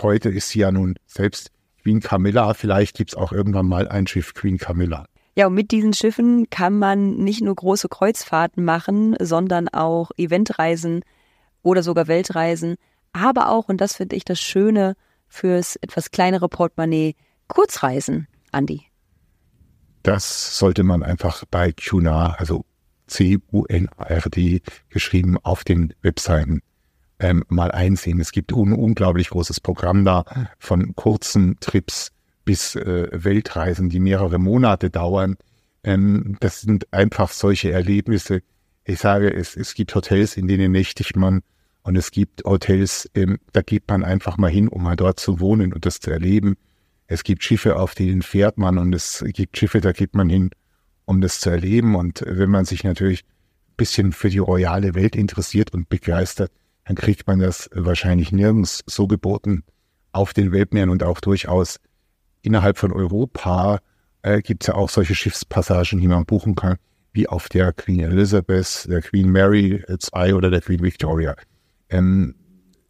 heute 0.00 0.30
ist 0.30 0.50
sie 0.50 0.60
ja 0.60 0.72
nun 0.72 0.96
selbst 1.06 1.50
Queen 1.88 2.00
Camilla. 2.00 2.52
Vielleicht 2.52 2.98
gibt 2.98 3.10
es 3.12 3.16
auch 3.16 3.32
irgendwann 3.32 3.66
mal 3.66 3.88
ein 3.88 4.06
Schiff 4.06 4.34
Queen 4.34 4.58
Camilla. 4.58 5.06
Ja, 5.36 5.46
und 5.46 5.54
mit 5.54 5.70
diesen 5.70 5.94
Schiffen 5.94 6.50
kann 6.50 6.78
man 6.78 7.16
nicht 7.16 7.40
nur 7.40 7.54
große 7.54 7.88
Kreuzfahrten 7.88 8.62
machen, 8.62 9.16
sondern 9.18 9.68
auch 9.68 10.10
Eventreisen 10.18 11.02
oder 11.62 11.82
sogar 11.82 12.06
Weltreisen. 12.06 12.76
Aber 13.14 13.48
auch, 13.48 13.70
und 13.70 13.80
das 13.80 13.96
finde 13.96 14.16
ich 14.16 14.26
das 14.26 14.38
Schöne, 14.38 14.96
fürs 15.28 15.76
etwas 15.76 16.10
kleinere 16.10 16.50
Portemonnaie 16.50 17.14
Kurzreisen, 17.46 18.28
Andi? 18.52 18.82
Das 20.02 20.58
sollte 20.58 20.82
man 20.82 21.02
einfach 21.02 21.44
bei 21.50 21.72
Cunard, 21.72 22.38
also 22.38 22.66
C-U-N-A-R-D 23.06 24.60
geschrieben, 24.90 25.38
auf 25.42 25.64
den 25.64 25.94
Webseiten 26.02 26.60
ähm, 27.20 27.44
mal 27.48 27.70
einsehen. 27.70 28.20
Es 28.20 28.32
gibt 28.32 28.52
ein 28.52 28.72
unglaublich 28.72 29.30
großes 29.30 29.60
Programm 29.60 30.04
da 30.04 30.24
von 30.58 30.94
kurzen 30.94 31.58
Trips 31.60 32.12
bis 32.44 32.76
äh, 32.76 33.08
Weltreisen, 33.12 33.88
die 33.88 34.00
mehrere 34.00 34.38
Monate 34.38 34.90
dauern. 34.90 35.36
Ähm, 35.84 36.36
das 36.40 36.60
sind 36.60 36.92
einfach 36.92 37.30
solche 37.30 37.72
Erlebnisse. 37.72 38.42
Ich 38.84 39.00
sage, 39.00 39.32
es, 39.32 39.56
es 39.56 39.74
gibt 39.74 39.94
Hotels, 39.94 40.36
in 40.36 40.48
denen 40.48 40.72
nächtigt 40.72 41.16
man 41.16 41.42
und 41.82 41.96
es 41.96 42.10
gibt 42.10 42.44
Hotels, 42.44 43.10
ähm, 43.14 43.38
da 43.52 43.62
geht 43.62 43.84
man 43.88 44.04
einfach 44.04 44.38
mal 44.38 44.50
hin, 44.50 44.68
um 44.68 44.82
mal 44.82 44.96
dort 44.96 45.20
zu 45.20 45.40
wohnen 45.40 45.72
und 45.72 45.86
das 45.86 46.00
zu 46.00 46.10
erleben. 46.10 46.56
Es 47.06 47.24
gibt 47.24 47.42
Schiffe, 47.42 47.76
auf 47.76 47.94
denen 47.94 48.22
fährt 48.22 48.58
man 48.58 48.78
und 48.78 48.94
es 48.94 49.24
gibt 49.28 49.56
Schiffe, 49.56 49.80
da 49.80 49.92
geht 49.92 50.14
man 50.14 50.28
hin, 50.28 50.50
um 51.06 51.20
das 51.20 51.40
zu 51.40 51.50
erleben. 51.50 51.96
Und 51.96 52.22
wenn 52.26 52.50
man 52.50 52.66
sich 52.66 52.84
natürlich 52.84 53.24
ein 53.24 53.76
bisschen 53.78 54.12
für 54.12 54.28
die 54.28 54.38
royale 54.38 54.94
Welt 54.94 55.16
interessiert 55.16 55.72
und 55.72 55.88
begeistert, 55.88 56.52
dann 56.88 56.96
kriegt 56.96 57.26
man 57.26 57.38
das 57.38 57.68
wahrscheinlich 57.74 58.32
nirgends 58.32 58.82
so 58.86 59.06
geboten 59.06 59.62
auf 60.12 60.32
den 60.32 60.52
Weltmeeren 60.52 60.88
und 60.88 61.02
auch 61.02 61.20
durchaus 61.20 61.80
innerhalb 62.40 62.78
von 62.78 62.92
Europa 62.92 63.80
äh, 64.22 64.40
gibt 64.40 64.62
es 64.62 64.68
ja 64.68 64.74
auch 64.74 64.88
solche 64.88 65.14
Schiffspassagen, 65.14 66.00
die 66.00 66.08
man 66.08 66.24
buchen 66.24 66.54
kann, 66.54 66.78
wie 67.12 67.28
auf 67.28 67.50
der 67.50 67.74
Queen 67.74 68.00
Elizabeth, 68.00 68.86
der 68.88 69.02
Queen 69.02 69.28
Mary 69.30 69.84
II 69.86 70.32
oder 70.32 70.48
der 70.48 70.62
Queen 70.62 70.82
Victoria. 70.82 71.36
Ähm, 71.90 72.34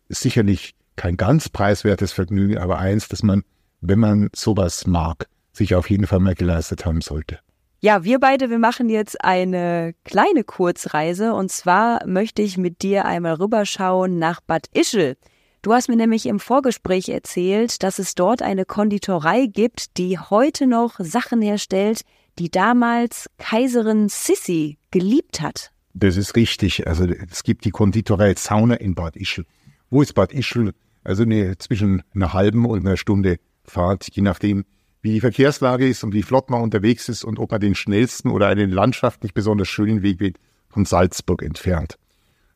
sicherlich 0.09 0.77
kein 0.95 1.17
ganz 1.17 1.49
preiswertes 1.49 2.13
Vergnügen, 2.13 2.57
aber 2.57 2.79
eins, 2.79 3.09
dass 3.09 3.25
man, 3.25 3.43
wenn 3.81 3.99
man 3.99 4.29
sowas 4.33 4.87
mag, 4.87 5.27
sich 5.53 5.75
auf 5.75 5.91
jeden 5.91 6.07
Fall 6.07 6.21
mal 6.21 6.37
geleistet 6.37 6.87
haben 6.87 7.01
sollte. 7.01 7.41
Ja, 7.81 8.03
wir 8.03 8.19
beide, 8.19 8.51
wir 8.51 8.59
machen 8.59 8.88
jetzt 8.88 9.25
eine 9.25 9.95
kleine 10.03 10.43
Kurzreise 10.43 11.33
und 11.35 11.53
zwar 11.53 12.05
möchte 12.09 12.43
ich 12.43 12.59
mit 12.59 12.83
dir 12.83 13.05
einmal 13.05 13.35
rüberschauen 13.35 14.19
nach 14.19 14.41
Bad 14.41 14.67
Ischl. 14.75 15.17
Du 15.62 15.73
hast 15.73 15.88
mir 15.88 15.95
nämlich 15.95 16.27
im 16.27 16.41
Vorgespräch 16.41 17.09
erzählt, 17.09 17.85
dass 17.85 18.01
es 18.01 18.17
dort 18.17 18.43
eine 18.43 18.64
Konditorei 18.64 19.47
gibt, 19.47 19.97
die 19.97 20.19
heute 20.19 20.67
noch 20.67 20.97
Sachen 20.99 21.41
herstellt, 21.41 22.01
die 22.41 22.51
damals 22.51 23.31
Kaiserin 23.38 24.09
Sissi 24.09 24.79
geliebt 24.91 25.41
hat. 25.41 25.71
Das 25.95 26.17
ist 26.17 26.35
richtig. 26.35 26.88
Also 26.88 27.05
es 27.05 27.45
gibt 27.45 27.64
die 27.64 27.71
Konditorei 27.71 28.35
Sauna 28.35 28.75
in 28.75 28.97
Bad 28.97 29.14
Ischl. 29.14 29.45
Wo 29.88 30.03
ist 30.03 30.14
Bad 30.14 30.33
Ischl? 30.33 30.73
Also 31.05 31.23
eine, 31.23 31.57
zwischen 31.59 32.03
einer 32.12 32.33
halben 32.33 32.67
und 32.67 32.81
einer 32.81 32.97
Stunde 32.97 33.38
Fahrt, 33.62 34.09
je 34.11 34.23
nachdem, 34.23 34.64
wie 35.09 35.14
die 35.14 35.21
Verkehrslage 35.21 35.88
ist 35.88 36.05
und 36.05 36.12
wie 36.12 36.23
flott 36.23 36.51
man 36.51 36.61
unterwegs 36.61 37.09
ist 37.09 37.25
und 37.25 37.38
ob 37.38 37.51
man 37.51 37.61
den 37.61 37.75
schnellsten 37.75 38.31
oder 38.31 38.49
einen 38.49 38.71
landschaftlich 38.71 39.33
besonders 39.33 39.68
schönen 39.68 40.03
Weg 40.03 40.35
von 40.68 40.85
Salzburg 40.85 41.42
entfernt. 41.42 41.99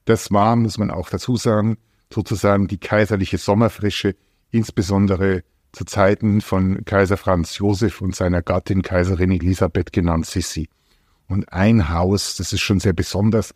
Das 0.04 0.30
war, 0.32 0.54
muss 0.56 0.76
man 0.76 0.90
auch 0.90 1.08
dazu 1.08 1.36
sagen, 1.36 1.78
sozusagen 2.12 2.68
die 2.68 2.76
kaiserliche 2.76 3.38
Sommerfrische, 3.38 4.16
insbesondere 4.50 5.44
zu 5.72 5.86
Zeiten 5.86 6.42
von 6.42 6.84
Kaiser 6.84 7.16
Franz 7.16 7.56
Josef 7.56 8.02
und 8.02 8.14
seiner 8.14 8.42
Gattin 8.42 8.82
Kaiserin 8.82 9.30
Elisabeth 9.30 9.90
genannt 9.90 10.26
Sissi 10.26 10.68
und 11.26 11.50
ein 11.50 11.88
Haus, 11.88 12.36
das 12.36 12.52
ist 12.52 12.60
schon 12.60 12.80
sehr 12.80 12.92
besonders. 12.92 13.54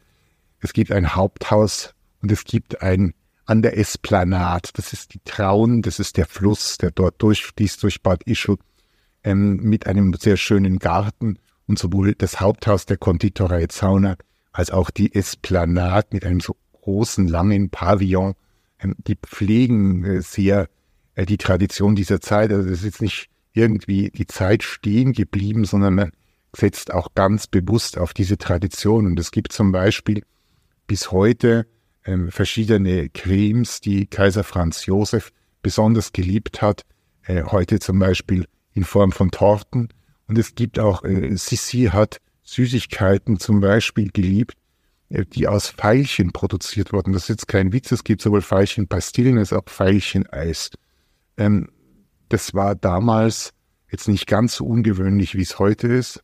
Es 0.60 0.72
gibt 0.72 0.90
ein 0.90 1.14
Haupthaus 1.14 1.92
und 2.22 2.32
es 2.32 2.44
gibt 2.44 2.80
ein 2.80 3.12
an 3.44 3.60
der 3.60 3.76
Esplanade. 3.76 4.70
Das 4.72 4.94
ist 4.94 5.12
die 5.12 5.20
Traun, 5.24 5.82
das 5.82 5.98
ist 5.98 6.16
der 6.16 6.24
Fluss, 6.24 6.78
der 6.78 6.92
dort 6.92 7.20
durchfließt 7.22 7.82
durch 7.82 8.02
Bad 8.02 8.22
Ischl 8.24 8.56
ähm, 9.26 9.56
mit 9.56 9.86
einem 9.86 10.14
sehr 10.14 10.36
schönen 10.36 10.78
Garten 10.78 11.38
und 11.66 11.78
sowohl 11.78 12.14
das 12.14 12.40
Haupthaus 12.40 12.86
der 12.86 12.96
Konditorei 12.96 13.66
Zauner 13.66 14.16
als 14.52 14.70
auch 14.70 14.88
die 14.90 15.14
Esplanade 15.14 16.08
mit 16.12 16.24
einem 16.24 16.40
so 16.40 16.56
großen, 16.72 17.26
langen 17.26 17.68
Pavillon, 17.68 18.34
ähm, 18.80 18.94
die 18.98 19.16
pflegen 19.16 20.04
äh, 20.04 20.22
sehr 20.22 20.68
äh, 21.16 21.26
die 21.26 21.38
Tradition 21.38 21.96
dieser 21.96 22.20
Zeit. 22.20 22.52
Also 22.52 22.70
das 22.70 22.84
ist 22.84 23.02
nicht 23.02 23.28
irgendwie 23.52 24.10
die 24.10 24.28
Zeit 24.28 24.62
stehen 24.62 25.12
geblieben, 25.12 25.64
sondern 25.64 25.94
man 25.94 26.12
setzt 26.54 26.94
auch 26.94 27.08
ganz 27.14 27.48
bewusst 27.48 27.98
auf 27.98 28.14
diese 28.14 28.38
Tradition. 28.38 29.06
Und 29.06 29.18
es 29.18 29.32
gibt 29.32 29.52
zum 29.52 29.72
Beispiel 29.72 30.22
bis 30.86 31.10
heute 31.10 31.66
ähm, 32.04 32.30
verschiedene 32.30 33.08
Cremes, 33.08 33.80
die 33.80 34.06
Kaiser 34.06 34.44
Franz 34.44 34.86
Josef 34.86 35.32
besonders 35.62 36.12
geliebt 36.12 36.62
hat. 36.62 36.84
Äh, 37.24 37.42
heute 37.42 37.80
zum 37.80 37.98
Beispiel 37.98 38.46
in 38.76 38.84
Form 38.84 39.10
von 39.10 39.30
Torten. 39.30 39.88
Und 40.28 40.38
es 40.38 40.54
gibt 40.54 40.78
auch, 40.78 41.02
äh, 41.02 41.34
Sissi 41.36 41.90
hat 41.92 42.20
Süßigkeiten 42.44 43.40
zum 43.40 43.60
Beispiel 43.60 44.10
geliebt, 44.12 44.54
äh, 45.08 45.24
die 45.24 45.48
aus 45.48 45.68
Veilchen 45.68 46.32
produziert 46.32 46.92
wurden. 46.92 47.12
Das 47.12 47.22
ist 47.22 47.28
jetzt 47.28 47.48
kein 47.48 47.72
Witz, 47.72 47.90
es 47.90 48.04
gibt 48.04 48.22
sowohl 48.22 48.42
Veilchenpastillen 48.42 49.38
als 49.38 49.52
auch 49.52 49.64
Veilcheneis. 49.66 50.70
Ähm, 51.36 51.68
das 52.28 52.54
war 52.54 52.74
damals 52.74 53.52
jetzt 53.90 54.08
nicht 54.08 54.26
ganz 54.26 54.56
so 54.56 54.66
ungewöhnlich, 54.66 55.34
wie 55.34 55.42
es 55.42 55.58
heute 55.58 55.88
ist. 55.88 56.22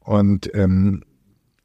Und 0.00 0.52
ähm, 0.54 1.04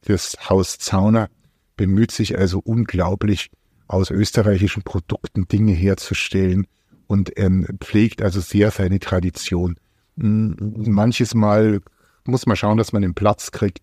das 0.01 0.49
Haus 0.49 0.77
Zauner 0.79 1.29
bemüht 1.77 2.12
sich 2.12 2.38
also 2.38 2.60
unglaublich, 2.60 3.51
aus 3.88 4.12
österreichischen 4.12 4.84
Produkten 4.84 5.47
Dinge 5.47 5.71
herzustellen 5.71 6.67
und 7.08 7.32
ähm, 7.38 7.65
pflegt 7.79 8.21
also 8.21 8.39
sehr 8.39 8.69
seine 8.69 8.99
Tradition. 8.99 9.77
Manches 10.21 11.34
Mal 11.34 11.79
muss 12.25 12.45
man 12.45 12.55
schauen, 12.55 12.77
dass 12.77 12.93
man 12.93 13.01
den 13.01 13.13
Platz 13.13 13.51
kriegt. 13.51 13.79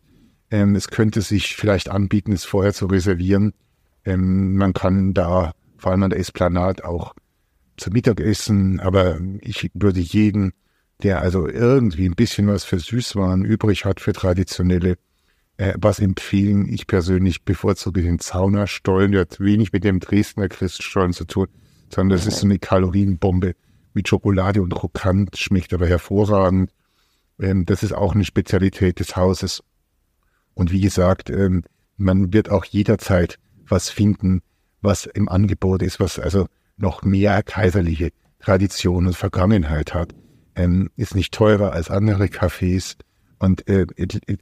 Ähm, 0.51 0.77
es 0.77 0.89
könnte 0.89 1.23
sich 1.23 1.57
vielleicht 1.57 1.91
anbieten, 1.91 2.33
es 2.33 2.45
vorher 2.45 2.73
zu 2.73 2.87
reservieren. 2.87 3.53
Ähm, 4.05 4.57
man 4.57 4.73
kann 4.73 5.15
da 5.15 5.53
vor 5.79 5.93
allem 5.93 6.05
an 6.05 6.11
der 6.11 6.21
Esplanade 6.21 6.85
auch 6.85 7.15
zu 7.77 7.91
Mittag 7.91 8.21
essen, 8.21 8.81
aber 8.81 9.19
ich 9.41 9.71
würde 9.75 10.01
jeden, 10.01 10.53
der 11.03 11.21
also 11.21 11.47
irgendwie 11.49 12.09
ein 12.09 12.15
bisschen 12.15 12.47
was 12.47 12.65
für 12.65 12.79
Süßwaren 12.79 13.45
übrig 13.45 13.85
hat, 13.85 14.01
für 14.01 14.13
traditionelle, 14.13 14.97
äh, 15.57 15.75
was 15.77 15.99
empfehlen. 15.99 16.69
Ich 16.73 16.87
persönlich 16.87 17.45
bevorzuge 17.45 18.03
den 18.03 18.19
Zaunerstollen, 18.19 19.13
der 19.13 19.23
hat 19.23 19.41
wenig 19.41 19.73
mit 19.73 19.85
dem 19.85 20.01
Dresdner 20.01 20.49
Christstollen 20.49 21.13
zu 21.13 21.25
tun, 21.25 21.49
sondern 21.91 22.17
das 22.17 22.27
ist 22.27 22.39
so 22.39 22.47
eine 22.47 22.59
Kalorienbombe 22.59 23.55
mit 23.97 24.09
Schokolade 24.09 24.63
und 24.63 24.75
Krokant, 24.75 25.37
schmeckt 25.39 25.73
aber 25.73 25.89
hervorragend. 25.89 26.71
Ähm, 27.41 27.65
das 27.65 27.83
ist 27.83 27.93
auch 27.93 28.15
eine 28.15 28.25
Spezialität 28.25 29.01
des 29.01 29.17
Hauses. 29.17 29.65
Und 30.55 30.71
wie 30.71 30.83
gesagt, 30.83 31.31
ähm, 31.31 31.65
man 31.97 32.33
wird 32.33 32.51
auch 32.51 32.65
jederzeit 32.67 33.39
was 33.67 33.89
finden, 33.89 34.43
was 34.83 35.07
im 35.07 35.29
Angebot 35.29 35.83
ist, 35.83 35.99
was 35.99 36.19
also 36.19 36.47
noch 36.77 37.03
mehr 37.03 37.43
kaiserliche 37.43 38.11
Tradition 38.39 39.07
und 39.07 39.17
Vergangenheit 39.17 39.95
hat, 39.95 40.15
ähm, 40.55 40.91
ist 40.97 41.15
nicht 41.15 41.33
teurer 41.33 41.73
als 41.73 41.91
andere 41.91 42.27
Cafés 42.27 42.97
und 43.39 43.67
äh, 43.67 43.87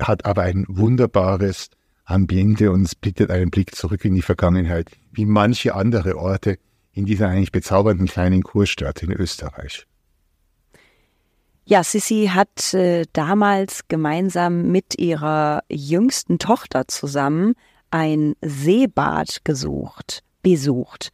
hat 0.00 0.24
aber 0.26 0.42
ein 0.42 0.66
wunderbares 0.68 1.70
Ambiente 2.04 2.72
und 2.72 2.82
es 2.82 2.94
bietet 2.96 3.30
einen 3.30 3.50
Blick 3.50 3.74
zurück 3.74 4.04
in 4.04 4.14
die 4.14 4.22
Vergangenheit, 4.22 4.90
wie 5.12 5.26
manche 5.26 5.74
andere 5.76 6.18
Orte 6.18 6.58
in 6.94 7.04
dieser 7.04 7.28
eigentlich 7.28 7.52
bezaubernden 7.52 8.06
kleinen 8.06 8.42
Kurstadt 8.42 9.02
in 9.02 9.12
Österreich. 9.12 9.86
Ja, 11.66 11.82
Sissi 11.82 12.30
hat 12.32 12.74
äh, 12.74 13.06
damals 13.12 13.88
gemeinsam 13.88 14.70
mit 14.70 14.98
ihrer 14.98 15.62
jüngsten 15.70 16.38
Tochter 16.38 16.88
zusammen 16.88 17.54
ein 17.90 18.34
Seebad 18.42 19.44
gesucht, 19.44 20.22
besucht. 20.42 21.10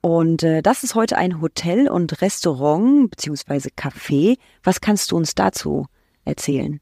Und 0.00 0.44
äh, 0.44 0.62
das 0.62 0.84
ist 0.84 0.94
heute 0.94 1.18
ein 1.18 1.40
Hotel 1.40 1.88
und 1.88 2.22
Restaurant 2.22 3.10
beziehungsweise 3.10 3.70
Café. 3.70 4.38
Was 4.62 4.80
kannst 4.80 5.10
du 5.10 5.16
uns 5.16 5.34
dazu 5.34 5.86
erzählen? 6.24 6.80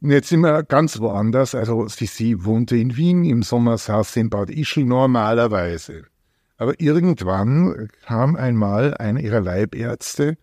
Jetzt 0.00 0.28
sind 0.28 0.40
wir 0.40 0.62
ganz 0.62 0.98
woanders. 1.00 1.54
Also 1.54 1.88
Sissi 1.88 2.36
wohnte 2.44 2.76
in 2.76 2.96
Wien, 2.96 3.24
im 3.24 3.42
Sommer 3.42 3.76
saß 3.76 4.14
sie 4.14 4.20
in 4.20 4.30
Bad 4.30 4.48
Ischl 4.48 4.84
normalerweise. 4.84 6.04
Aber 6.56 6.80
irgendwann 6.80 7.88
kam 8.06 8.36
einmal 8.36 8.94
einer 8.94 9.20
ihrer 9.20 9.40
Leibärzte, 9.40 10.38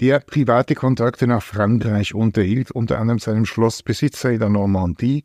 der 0.00 0.20
private 0.20 0.74
Kontakte 0.74 1.26
nach 1.26 1.42
Frankreich 1.42 2.14
unterhielt, 2.14 2.70
unter 2.70 2.98
anderem 2.98 3.18
seinem 3.18 3.44
Schlossbesitzer 3.44 4.32
in 4.32 4.40
der 4.40 4.48
Normandie. 4.48 5.24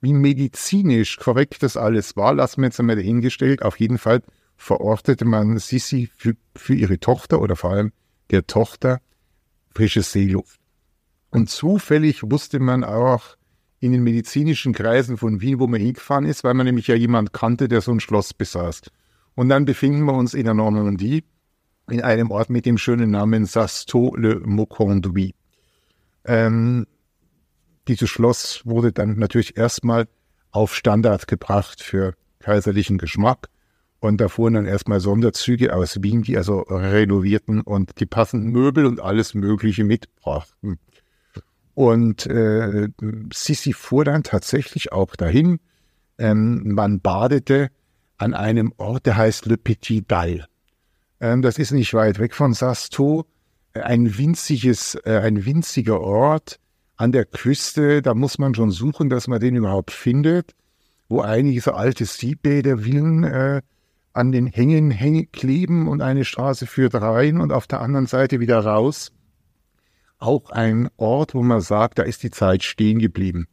Wie 0.00 0.12
medizinisch 0.12 1.16
korrekt 1.16 1.62
das 1.62 1.76
alles 1.76 2.16
war, 2.16 2.34
lassen 2.34 2.60
wir 2.60 2.66
jetzt 2.66 2.78
einmal 2.78 2.96
dahingestellt. 2.96 3.62
Auf 3.62 3.80
jeden 3.80 3.98
Fall 3.98 4.22
verortete 4.56 5.24
man 5.24 5.58
Sissi 5.58 6.10
für, 6.14 6.34
für 6.54 6.74
ihre 6.74 6.98
Tochter 6.98 7.40
oder 7.40 7.56
vor 7.56 7.70
allem 7.70 7.92
der 8.30 8.46
Tochter 8.46 9.00
frische 9.74 10.02
Seeluft. 10.02 10.60
Und 11.30 11.48
zufällig 11.50 12.22
wusste 12.30 12.58
man 12.58 12.84
auch 12.84 13.36
in 13.80 13.92
den 13.92 14.02
medizinischen 14.02 14.72
Kreisen 14.72 15.16
von 15.16 15.40
Wien, 15.40 15.60
wo 15.60 15.66
man 15.66 15.80
hingefahren 15.80 16.24
ist, 16.24 16.42
weil 16.42 16.54
man 16.54 16.66
nämlich 16.66 16.88
ja 16.88 16.96
jemand 16.96 17.32
kannte, 17.32 17.68
der 17.68 17.80
so 17.80 17.92
ein 17.92 18.00
Schloss 18.00 18.34
besaß. 18.34 18.82
Und 19.38 19.50
dann 19.50 19.66
befinden 19.66 20.02
wir 20.02 20.14
uns 20.14 20.34
in 20.34 20.46
der 20.46 20.54
Normandie, 20.54 21.22
in 21.88 22.02
einem 22.02 22.32
Ort 22.32 22.50
mit 22.50 22.66
dem 22.66 22.76
schönen 22.76 23.12
Namen 23.12 23.44
Sasto 23.46 24.12
le 24.16 24.40
Moconduit. 24.40 25.32
Ähm, 26.24 26.88
dieses 27.86 28.10
Schloss 28.10 28.62
wurde 28.64 28.90
dann 28.90 29.16
natürlich 29.16 29.56
erstmal 29.56 30.08
auf 30.50 30.74
Standard 30.74 31.28
gebracht 31.28 31.80
für 31.80 32.14
kaiserlichen 32.40 32.98
Geschmack 32.98 33.48
und 34.00 34.20
da 34.20 34.26
fuhren 34.26 34.54
dann 34.54 34.66
erstmal 34.66 34.98
Sonderzüge 34.98 35.72
aus 35.72 36.02
Wien, 36.02 36.22
die 36.22 36.36
also 36.36 36.62
renovierten 36.62 37.60
und 37.60 38.00
die 38.00 38.06
passenden 38.06 38.50
Möbel 38.50 38.86
und 38.86 38.98
alles 38.98 39.34
Mögliche 39.34 39.84
mitbrachten. 39.84 40.80
Und 41.74 42.26
äh, 42.26 42.88
Sissi 43.32 43.72
fuhr 43.72 44.04
dann 44.04 44.24
tatsächlich 44.24 44.90
auch 44.90 45.14
dahin. 45.14 45.60
Ähm, 46.18 46.74
man 46.74 46.98
badete 46.98 47.70
an 48.18 48.34
einem 48.34 48.72
Ort, 48.76 49.06
der 49.06 49.16
heißt 49.16 49.46
Le 49.46 49.56
Petit 49.56 50.04
Dal. 50.10 50.46
Ähm, 51.20 51.42
das 51.42 51.58
ist 51.58 51.70
nicht 51.72 51.94
weit 51.94 52.18
weg 52.18 52.34
von 52.34 52.52
Sasto. 52.52 53.26
Ein 53.72 54.18
winziges, 54.18 54.96
äh, 55.04 55.20
ein 55.22 55.44
winziger 55.44 56.00
Ort 56.00 56.58
an 56.96 57.12
der 57.12 57.24
Küste. 57.24 58.02
Da 58.02 58.14
muss 58.14 58.38
man 58.38 58.54
schon 58.54 58.70
suchen, 58.70 59.08
dass 59.08 59.28
man 59.28 59.40
den 59.40 59.56
überhaupt 59.56 59.92
findet, 59.92 60.54
wo 61.08 61.20
einige 61.20 61.60
so 61.60 61.72
alte 61.72 62.04
Seebädervillen 62.04 63.24
äh, 63.24 63.62
an 64.12 64.32
den 64.32 64.46
Hängen 64.46 64.90
hängen, 64.90 65.30
kleben 65.30 65.86
und 65.86 66.02
eine 66.02 66.24
Straße 66.24 66.66
führt 66.66 66.94
rein 66.94 67.40
und 67.40 67.52
auf 67.52 67.66
der 67.66 67.80
anderen 67.80 68.06
Seite 68.06 68.40
wieder 68.40 68.58
raus. 68.58 69.12
Auch 70.18 70.50
ein 70.50 70.88
Ort, 70.96 71.34
wo 71.34 71.42
man 71.42 71.60
sagt, 71.60 72.00
da 72.00 72.02
ist 72.02 72.24
die 72.24 72.32
Zeit 72.32 72.64
stehen 72.64 72.98
geblieben. 72.98 73.46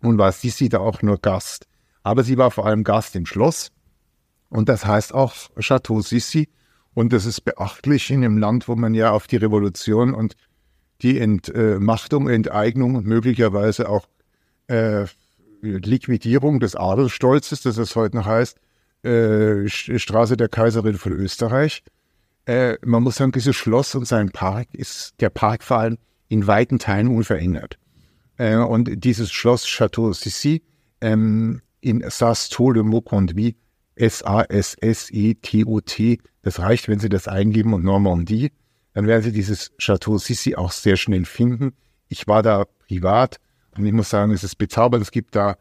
Und 0.00 0.18
war 0.18 0.30
Sissi 0.30 0.68
da 0.68 0.78
auch 0.78 1.02
nur 1.02 1.18
Gast. 1.18 1.66
Aber 2.04 2.22
sie 2.22 2.38
war 2.38 2.52
vor 2.52 2.66
allem 2.66 2.84
Gast 2.84 3.16
im 3.16 3.26
Schloss. 3.26 3.72
Und 4.54 4.68
das 4.68 4.86
heißt 4.86 5.12
auch 5.12 5.34
Chateau 5.58 6.00
Sissi. 6.00 6.48
Und 6.94 7.12
das 7.12 7.26
ist 7.26 7.40
beachtlich 7.40 8.08
in 8.12 8.24
einem 8.24 8.38
Land, 8.38 8.68
wo 8.68 8.76
man 8.76 8.94
ja 8.94 9.10
auf 9.10 9.26
die 9.26 9.36
Revolution 9.36 10.14
und 10.14 10.36
die 11.02 11.18
Entmachtung, 11.18 12.28
Enteignung 12.28 12.94
und 12.94 13.04
möglicherweise 13.04 13.88
auch 13.88 14.06
äh, 14.68 15.06
Liquidierung 15.60 16.60
des 16.60 16.76
Adelsstolzes, 16.76 17.62
das 17.62 17.78
es 17.78 17.96
heute 17.96 18.16
noch 18.16 18.26
heißt, 18.26 18.60
äh, 19.02 19.68
Straße 19.68 20.36
der 20.36 20.48
Kaiserin 20.48 20.98
von 20.98 21.10
Österreich. 21.10 21.82
Äh, 22.46 22.76
man 22.84 23.02
muss 23.02 23.16
sagen, 23.16 23.32
dieses 23.32 23.56
Schloss 23.56 23.96
und 23.96 24.06
sein 24.06 24.30
Park 24.30 24.68
ist 24.72 25.14
der 25.18 25.30
Park 25.30 25.64
vor 25.64 25.78
allem 25.78 25.98
in 26.28 26.46
weiten 26.46 26.78
Teilen 26.78 27.08
unverändert. 27.08 27.76
Äh, 28.36 28.54
und 28.58 29.02
dieses 29.02 29.32
Schloss 29.32 29.66
Chateau 29.66 30.12
Sissi 30.12 30.62
ähm, 31.00 31.60
in 31.80 32.04
Sass-Tole-Moconduit, 32.08 33.56
S-A-S-S-E-T-O-T, 33.96 34.58
das 36.42 36.58
reicht, 36.58 36.88
wenn 36.88 36.98
Sie 36.98 37.08
das 37.08 37.28
eingeben 37.28 37.72
und 37.74 37.84
Normandie, 37.84 38.52
dann 38.92 39.06
werden 39.06 39.22
Sie 39.22 39.32
dieses 39.32 39.72
Chateau 39.78 40.18
Sissi 40.18 40.54
auch 40.56 40.72
sehr 40.72 40.96
schnell 40.96 41.24
finden. 41.24 41.72
Ich 42.08 42.26
war 42.26 42.42
da 42.42 42.64
privat 42.86 43.38
und 43.76 43.86
ich 43.86 43.92
muss 43.92 44.10
sagen, 44.10 44.32
es 44.32 44.44
ist 44.44 44.56
bezaubernd. 44.56 45.02
Es 45.02 45.10
gibt 45.10 45.34
da 45.34 45.56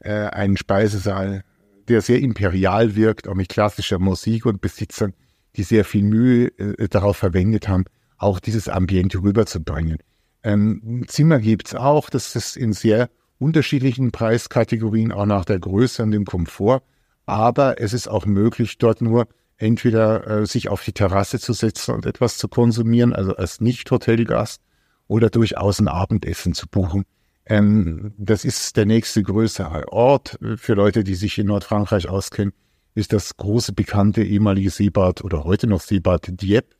äh, 0.00 0.10
einen 0.10 0.56
Speisesaal, 0.56 1.44
der 1.88 2.00
sehr 2.00 2.20
imperial 2.20 2.94
wirkt, 2.96 3.28
auch 3.28 3.34
mit 3.34 3.48
klassischer 3.48 3.98
Musik 3.98 4.46
und 4.46 4.60
Besitzern, 4.60 5.12
die 5.56 5.62
sehr 5.62 5.84
viel 5.84 6.02
Mühe 6.02 6.46
äh, 6.58 6.88
darauf 6.88 7.16
verwendet 7.16 7.68
haben, 7.68 7.84
auch 8.16 8.40
dieses 8.40 8.68
Ambiente 8.68 9.22
rüberzubringen. 9.22 9.98
Ähm, 10.42 11.04
Zimmer 11.08 11.38
gibt's 11.38 11.74
auch, 11.74 12.10
das 12.10 12.34
ist 12.34 12.56
in 12.56 12.72
sehr 12.72 13.10
unterschiedlichen 13.38 14.12
Preiskategorien, 14.12 15.12
auch 15.12 15.26
nach 15.26 15.44
der 15.44 15.58
Größe 15.58 16.02
und 16.02 16.12
dem 16.12 16.24
Komfort. 16.24 16.82
Aber 17.26 17.80
es 17.80 17.92
ist 17.92 18.08
auch 18.08 18.26
möglich, 18.26 18.78
dort 18.78 19.00
nur 19.00 19.28
entweder 19.56 20.26
äh, 20.26 20.46
sich 20.46 20.68
auf 20.68 20.84
die 20.84 20.92
Terrasse 20.92 21.38
zu 21.38 21.52
setzen 21.52 21.94
und 21.94 22.06
etwas 22.06 22.36
zu 22.36 22.48
konsumieren, 22.48 23.12
also 23.12 23.36
als 23.36 23.60
Nicht-Hotelgast, 23.60 24.60
oder 25.06 25.30
durchaus 25.30 25.78
ein 25.78 25.88
Abendessen 25.88 26.54
zu 26.54 26.66
buchen. 26.68 27.04
Ähm, 27.44 28.14
das 28.16 28.44
ist 28.44 28.76
der 28.76 28.86
nächste 28.86 29.22
größere 29.22 29.92
Ort 29.92 30.38
für 30.56 30.74
Leute, 30.74 31.04
die 31.04 31.14
sich 31.14 31.38
in 31.38 31.48
Nordfrankreich 31.48 32.08
auskennen, 32.08 32.52
ist 32.94 33.12
das 33.12 33.36
große 33.36 33.72
bekannte 33.72 34.22
ehemalige 34.22 34.70
Seebad 34.70 35.22
oder 35.22 35.44
heute 35.44 35.66
noch 35.66 35.80
Seebad 35.80 36.28
Dieppe. 36.40 36.76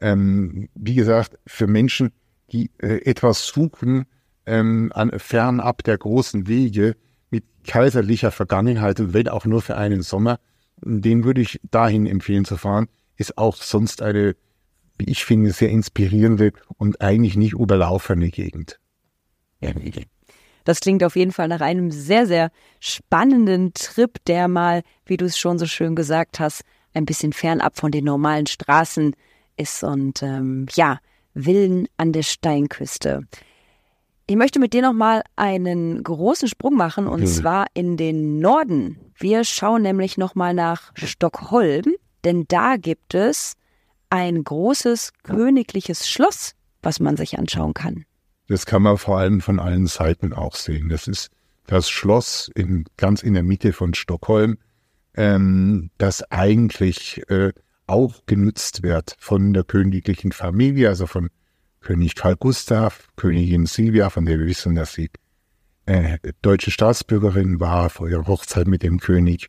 Ähm, 0.00 0.68
wie 0.74 0.94
gesagt, 0.94 1.38
für 1.46 1.66
Menschen, 1.66 2.10
die 2.50 2.70
äh, 2.78 3.04
etwas 3.04 3.46
suchen, 3.46 4.06
ähm, 4.46 4.90
an, 4.94 5.12
fernab 5.18 5.84
der 5.84 5.98
großen 5.98 6.48
Wege 6.48 6.96
mit 7.32 7.44
kaiserlicher 7.66 8.30
Vergangenheit, 8.30 9.12
wenn 9.12 9.28
auch 9.28 9.46
nur 9.46 9.62
für 9.62 9.76
einen 9.76 10.02
Sommer, 10.02 10.38
den 10.76 11.24
würde 11.24 11.40
ich 11.40 11.60
dahin 11.70 12.06
empfehlen 12.06 12.44
zu 12.44 12.56
fahren, 12.56 12.88
ist 13.16 13.38
auch 13.38 13.56
sonst 13.56 14.02
eine, 14.02 14.36
wie 14.98 15.10
ich 15.10 15.24
finde, 15.24 15.50
sehr 15.50 15.70
inspirierende 15.70 16.52
und 16.76 17.00
eigentlich 17.00 17.36
nicht 17.36 17.54
überlaufene 17.54 18.30
Gegend. 18.30 18.78
Das 20.64 20.80
klingt 20.80 21.02
auf 21.02 21.16
jeden 21.16 21.32
Fall 21.32 21.48
nach 21.48 21.60
einem 21.60 21.90
sehr, 21.90 22.26
sehr 22.26 22.50
spannenden 22.78 23.72
Trip, 23.74 24.22
der 24.26 24.46
mal, 24.46 24.82
wie 25.06 25.16
du 25.16 25.24
es 25.24 25.38
schon 25.38 25.58
so 25.58 25.66
schön 25.66 25.96
gesagt 25.96 26.38
hast, 26.38 26.62
ein 26.94 27.06
bisschen 27.06 27.32
fernab 27.32 27.78
von 27.78 27.90
den 27.90 28.04
normalen 28.04 28.46
Straßen 28.46 29.16
ist 29.56 29.82
und 29.82 30.22
ähm, 30.22 30.66
ja, 30.74 30.98
Villen 31.34 31.88
an 31.96 32.12
der 32.12 32.22
Steinküste. 32.22 33.26
Ich 34.26 34.36
möchte 34.36 34.60
mit 34.60 34.72
dir 34.72 34.82
nochmal 34.82 35.22
einen 35.36 36.02
großen 36.02 36.48
Sprung 36.48 36.76
machen 36.76 37.06
und 37.06 37.20
mhm. 37.20 37.26
zwar 37.26 37.66
in 37.74 37.96
den 37.96 38.38
Norden. 38.38 38.98
Wir 39.16 39.44
schauen 39.44 39.82
nämlich 39.82 40.16
nochmal 40.16 40.54
nach 40.54 40.92
Stockholm, 40.94 41.94
denn 42.24 42.44
da 42.48 42.76
gibt 42.76 43.14
es 43.14 43.54
ein 44.10 44.44
großes 44.44 45.12
königliches 45.22 46.08
Schloss, 46.08 46.52
was 46.82 47.00
man 47.00 47.16
sich 47.16 47.38
anschauen 47.38 47.74
kann. 47.74 48.04
Das 48.48 48.66
kann 48.66 48.82
man 48.82 48.98
vor 48.98 49.18
allem 49.18 49.40
von 49.40 49.58
allen 49.58 49.86
Seiten 49.86 50.32
auch 50.32 50.54
sehen. 50.54 50.88
Das 50.88 51.08
ist 51.08 51.30
das 51.66 51.88
Schloss 51.88 52.50
in, 52.54 52.84
ganz 52.96 53.22
in 53.22 53.34
der 53.34 53.42
Mitte 53.42 53.72
von 53.72 53.94
Stockholm, 53.94 54.58
ähm, 55.14 55.90
das 55.98 56.22
eigentlich 56.30 57.22
äh, 57.28 57.52
auch 57.86 58.26
genutzt 58.26 58.82
wird 58.82 59.16
von 59.18 59.52
der 59.52 59.64
königlichen 59.64 60.32
Familie, 60.32 60.88
also 60.88 61.06
von 61.06 61.30
König 61.82 62.14
Karl 62.14 62.36
Gustav, 62.36 63.08
Königin 63.16 63.66
Silvia, 63.66 64.10
von 64.10 64.24
der 64.24 64.38
wir 64.38 64.46
wissen, 64.46 64.74
dass 64.74 64.94
sie 64.94 65.10
äh, 65.86 66.18
deutsche 66.42 66.70
Staatsbürgerin 66.70 67.60
war 67.60 67.90
vor 67.90 68.08
ihrer 68.08 68.26
Hochzeit 68.26 68.66
mit 68.66 68.82
dem 68.82 69.00
König 69.00 69.48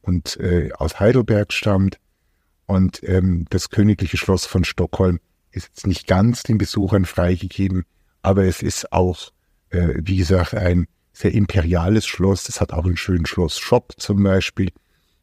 und 0.00 0.36
äh, 0.38 0.70
aus 0.72 0.98
Heidelberg 0.98 1.52
stammt. 1.52 1.98
Und 2.66 3.02
ähm, 3.06 3.46
das 3.50 3.68
königliche 3.68 4.16
Schloss 4.16 4.46
von 4.46 4.64
Stockholm 4.64 5.20
ist 5.50 5.68
jetzt 5.68 5.86
nicht 5.86 6.06
ganz 6.06 6.42
den 6.42 6.58
Besuchern 6.58 7.04
freigegeben, 7.04 7.84
aber 8.22 8.44
es 8.44 8.62
ist 8.62 8.92
auch, 8.92 9.30
äh, 9.70 9.94
wie 9.96 10.16
gesagt, 10.16 10.54
ein 10.54 10.86
sehr 11.12 11.32
imperiales 11.32 12.06
Schloss. 12.06 12.48
Es 12.48 12.60
hat 12.60 12.72
auch 12.72 12.84
einen 12.84 12.96
schönen 12.96 13.26
Schloss-Shop 13.26 13.92
zum 13.98 14.22
Beispiel. 14.22 14.72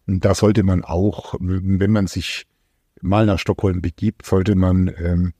Und 0.07 0.23
da 0.23 0.35
sollte 0.35 0.63
man 0.63 0.83
auch, 0.83 1.35
wenn 1.39 1.91
man 1.91 2.07
sich 2.07 2.45
mal 3.01 3.25
nach 3.25 3.39
Stockholm 3.39 3.81
begibt, 3.81 4.25
sollte 4.25 4.55
man 4.55 4.93
ähm, 4.97 5.33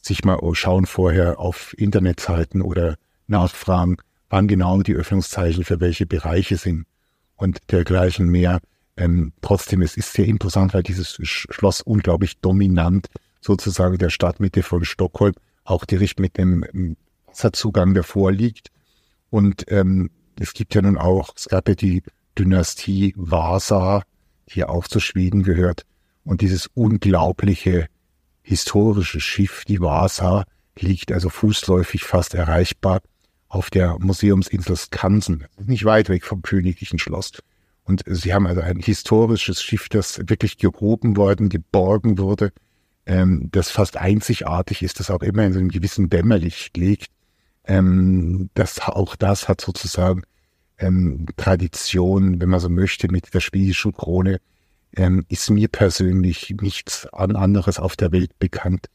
sich 0.00 0.24
mal 0.24 0.38
schauen 0.54 0.86
vorher 0.86 1.38
auf 1.38 1.74
Internetseiten 1.78 2.62
oder 2.62 2.96
nachfragen, 3.26 3.96
wann 4.28 4.48
genau 4.48 4.82
die 4.82 4.94
Öffnungszeichen 4.94 5.64
für 5.64 5.80
welche 5.80 6.06
Bereiche 6.06 6.56
sind 6.56 6.86
und 7.36 7.58
dergleichen 7.70 8.28
mehr. 8.28 8.60
Ähm, 8.96 9.32
trotzdem, 9.40 9.82
es 9.82 9.96
ist 9.96 10.12
sehr 10.12 10.26
imposant, 10.26 10.74
weil 10.74 10.82
dieses 10.82 11.18
Schloss 11.22 11.80
unglaublich 11.80 12.38
dominant 12.38 13.08
sozusagen 13.40 13.98
der 13.98 14.10
Stadtmitte 14.10 14.62
von 14.62 14.84
Stockholm 14.84 15.34
auch 15.64 15.84
direkt 15.84 16.20
mit 16.20 16.36
dem 16.36 16.64
ähm, 16.74 16.96
Wasserzugang 17.26 17.94
davor 17.94 18.32
liegt. 18.32 18.68
Und 19.30 19.64
ähm, 19.68 20.10
es 20.38 20.52
gibt 20.52 20.74
ja 20.74 20.82
nun 20.82 20.98
auch, 20.98 21.32
es 21.36 21.48
gab 21.48 21.68
ja 21.68 21.74
die 21.74 22.02
Dynastie 22.38 23.14
Vasa, 23.16 24.02
die 24.48 24.64
auch 24.64 24.88
zu 24.88 25.00
Schweden 25.00 25.42
gehört. 25.42 25.86
Und 26.24 26.40
dieses 26.40 26.68
unglaubliche 26.74 27.86
historische 28.42 29.20
Schiff, 29.20 29.64
die 29.66 29.80
Vasa, 29.80 30.44
liegt 30.78 31.12
also 31.12 31.28
fußläufig 31.28 32.04
fast 32.04 32.34
erreichbar 32.34 33.00
auf 33.48 33.70
der 33.70 33.98
Museumsinsel 33.98 34.76
Skansen, 34.76 35.46
nicht 35.58 35.84
weit 35.84 36.08
weg 36.08 36.24
vom 36.24 36.42
königlichen 36.42 36.98
Schloss. 36.98 37.32
Und 37.84 38.04
sie 38.06 38.32
haben 38.32 38.46
also 38.46 38.60
ein 38.60 38.78
historisches 38.78 39.62
Schiff, 39.62 39.88
das 39.88 40.18
wirklich 40.28 40.58
gehoben 40.58 41.16
worden, 41.16 41.48
geborgen 41.48 42.18
wurde, 42.18 42.52
ähm, 43.06 43.48
das 43.50 43.70
fast 43.70 43.96
einzigartig 43.96 44.82
ist, 44.82 45.00
das 45.00 45.10
auch 45.10 45.22
immer 45.22 45.44
in 45.44 45.52
so 45.52 45.58
einem 45.58 45.70
gewissen 45.70 46.08
Dämmerlicht 46.08 46.76
liegt. 46.76 47.10
Ähm, 47.64 48.50
das, 48.54 48.80
auch 48.80 49.16
das 49.16 49.48
hat 49.48 49.60
sozusagen 49.60 50.22
ähm, 50.78 51.26
Tradition, 51.36 52.40
wenn 52.40 52.48
man 52.48 52.60
so 52.60 52.68
möchte, 52.68 53.10
mit 53.10 53.34
der 53.34 53.40
schwedischen 53.40 53.92
Krone 53.92 54.40
ähm, 54.96 55.24
ist 55.28 55.50
mir 55.50 55.68
persönlich 55.68 56.54
nichts 56.60 57.06
anderes 57.12 57.78
auf 57.78 57.96
der 57.96 58.12
Welt 58.12 58.38
bekannt, 58.38 58.86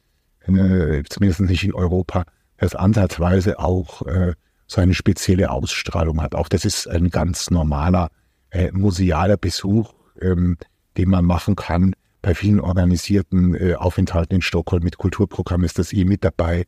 äh, 0.48 1.04
zumindest 1.10 1.42
nicht 1.42 1.64
in 1.64 1.74
Europa, 1.74 2.26
das 2.58 2.76
ansatzweise 2.76 3.60
auch 3.60 4.06
äh, 4.06 4.34
so 4.68 4.82
eine 4.82 4.94
spezielle 4.94 5.52
Ausstrahlung 5.52 6.22
hat. 6.22 6.36
Auch 6.36 6.50
das 6.50 6.66
ist 6.66 6.88
ein 6.88 7.10
ganz 7.10 7.52
normaler 7.52 8.10
äh, 8.50 8.72
musealer 8.72 9.38
Besuch, 9.38 9.94
ähm, 10.22 10.58
den 10.98 11.10
man 11.10 11.26
machen 11.26 11.56
kann. 11.56 11.96
Bei 12.22 12.34
vielen 12.34 12.60
organisierten 12.60 13.54
äh, 13.56 13.76
Aufenthalten 13.76 14.36
in 14.36 14.42
Stockholm 14.42 14.84
mit 14.84 14.98
Kulturprogramm 14.98 15.64
ist 15.64 15.78
das 15.78 15.94
eh 15.94 16.06
mit 16.06 16.24
dabei. 16.24 16.66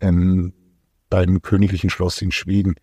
Ähm, 0.00 0.52
beim 1.08 1.42
Königlichen 1.42 1.90
Schloss 1.90 2.20
in 2.20 2.32
Schweden 2.32 2.74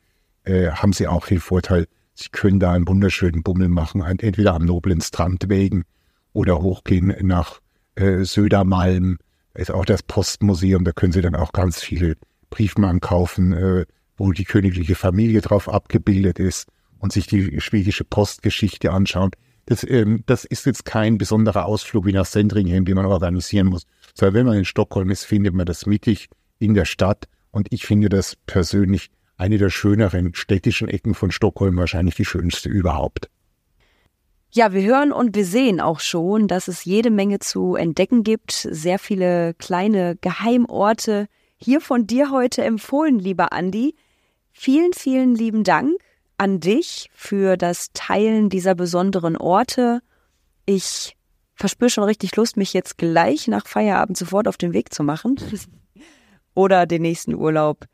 äh, 0.46 0.70
haben 0.70 0.94
sie 0.94 1.08
auch 1.08 1.28
den 1.28 1.40
Vorteil, 1.40 1.88
Sie 2.14 2.30
können 2.32 2.60
da 2.60 2.74
einen 2.74 2.88
wunderschönen 2.88 3.44
Bummel 3.44 3.70
machen, 3.70 4.02
entweder 4.02 4.54
am 4.54 4.66
noblen 4.66 5.02
Strandwegen 5.02 5.84
oder 6.32 6.62
hochgehen 6.62 7.14
nach 7.22 7.60
äh, 7.96 8.24
Södermalm. 8.24 9.18
Da 9.54 9.62
ist 9.62 9.72
auch 9.72 9.86
das 9.86 10.04
Postmuseum, 10.04 10.84
da 10.84 10.92
können 10.92 11.12
Sie 11.12 11.22
dann 11.22 11.36
auch 11.36 11.52
ganz 11.54 11.82
viele 11.82 12.16
Briefmarken 12.50 13.00
kaufen, 13.00 13.54
äh, 13.54 13.86
wo 14.18 14.32
die 14.32 14.44
königliche 14.44 14.96
Familie 14.96 15.42
drauf 15.42 15.68
abgebildet 15.68 16.40
ist 16.40 16.68
und 17.00 17.12
sich 17.12 17.28
die 17.28 17.60
schwedische 17.60 18.04
Postgeschichte 18.04 18.92
anschauen. 18.92 19.32
Das, 19.66 19.84
ähm, 19.88 20.24
das 20.26 20.46
ist 20.46 20.66
jetzt 20.66 20.86
kein 20.86 21.18
besonderer 21.18 21.66
Ausflug 21.66 22.06
wie 22.06 22.14
nach 22.14 22.26
Sendringen, 22.26 22.86
den 22.86 22.96
man 22.96 23.06
organisieren 23.06 23.68
muss, 23.68 23.88
sondern 24.14 24.36
wenn 24.36 24.46
man 24.46 24.58
in 24.58 24.66
Stockholm 24.66 25.10
ist, 25.10 25.24
findet 25.24 25.54
man 25.54 25.66
das 25.66 25.86
mittig 25.86 26.30
in 26.60 26.74
der 26.74 26.86
Stadt 26.86 27.28
und 27.52 27.72
ich 27.72 27.86
finde 27.86 28.10
das 28.10 28.36
persönlich 28.46 29.10
eine 29.38 29.58
der 29.58 29.70
schöneren 29.70 30.34
städtischen 30.36 30.88
Ecken 30.88 31.14
von 31.14 31.32
Stockholm, 31.32 31.78
wahrscheinlich 31.78 32.16
die 32.16 32.26
schönste 32.26 32.70
überhaupt. 32.70 33.30
Ja, 34.52 34.72
wir 34.72 34.84
hören 34.84 35.12
und 35.12 35.36
wir 35.36 35.46
sehen 35.46 35.82
auch 35.82 36.00
schon, 36.00 36.48
dass 36.48 36.68
es 36.68 36.86
jede 36.86 37.10
Menge 37.10 37.40
zu 37.40 37.76
entdecken 37.76 38.24
gibt, 38.24 38.52
sehr 38.52 39.00
viele 39.00 39.56
kleine 39.56 40.16
Geheimorte 40.22 41.28
hier 41.58 41.82
von 41.82 42.06
dir 42.06 42.30
heute 42.30 42.64
empfohlen, 42.64 43.18
lieber 43.18 43.52
Andi. 43.52 43.96
Vielen, 44.52 44.94
vielen 44.94 45.34
lieben 45.34 45.64
Dank 45.64 45.96
an 46.38 46.60
dich 46.60 47.10
für 47.16 47.58
das 47.58 47.88
Teilen 47.94 48.50
dieser 48.50 48.76
besonderen 48.76 49.38
Orte. 49.38 50.02
Ich 50.66 51.16
verspüre 51.56 51.90
schon 51.90 52.04
richtig 52.04 52.36
Lust, 52.36 52.56
mich 52.56 52.74
jetzt 52.74 52.98
gleich 53.00 53.48
nach 53.48 53.66
Feierabend 53.66 54.18
sofort 54.18 54.48
auf 54.48 54.58
den 54.58 54.74
Weg 54.74 54.94
zu 54.94 55.04
machen 55.04 55.40
oder 56.54 56.86
den 56.86 57.02
nächsten 57.02 57.34
Urlaub 57.34 57.86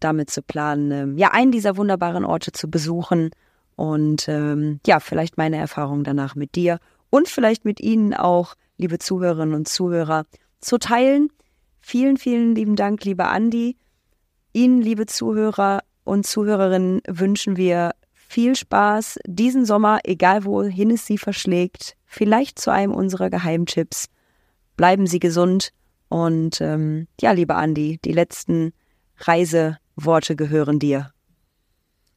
damit 0.00 0.30
zu 0.30 0.42
planen, 0.42 0.90
ähm, 0.90 1.18
ja, 1.18 1.32
einen 1.32 1.52
dieser 1.52 1.76
wunderbaren 1.76 2.24
Orte 2.24 2.52
zu 2.52 2.70
besuchen 2.70 3.30
und 3.76 4.28
ähm, 4.28 4.80
ja, 4.86 5.00
vielleicht 5.00 5.36
meine 5.36 5.56
Erfahrungen 5.56 6.04
danach 6.04 6.34
mit 6.34 6.54
dir 6.54 6.78
und 7.10 7.28
vielleicht 7.28 7.64
mit 7.64 7.80
Ihnen 7.80 8.14
auch, 8.14 8.54
liebe 8.78 8.98
Zuhörerinnen 8.98 9.54
und 9.54 9.68
Zuhörer, 9.68 10.26
zu 10.60 10.78
teilen. 10.78 11.28
Vielen, 11.80 12.16
vielen 12.16 12.54
lieben 12.54 12.76
Dank, 12.76 13.04
lieber 13.04 13.28
Andi. 13.30 13.76
Ihnen, 14.52 14.80
liebe 14.80 15.06
Zuhörer 15.06 15.80
und 16.04 16.26
Zuhörerinnen, 16.26 17.02
wünschen 17.06 17.56
wir 17.56 17.92
viel 18.12 18.56
Spaß 18.56 19.20
diesen 19.26 19.64
Sommer, 19.64 20.00
egal 20.04 20.44
wohin 20.44 20.90
es 20.90 21.06
Sie 21.06 21.18
verschlägt, 21.18 21.96
vielleicht 22.06 22.58
zu 22.58 22.72
einem 22.72 22.92
unserer 22.92 23.30
Geheimtipps. 23.30 24.06
Bleiben 24.76 25.06
Sie 25.06 25.20
gesund 25.20 25.72
und 26.08 26.60
ähm, 26.60 27.06
ja, 27.20 27.32
lieber 27.32 27.56
Andi, 27.56 27.98
die 28.04 28.12
letzten 28.12 28.72
Reise 29.18 29.78
Worte 29.96 30.36
gehören 30.36 30.78
dir. 30.78 31.10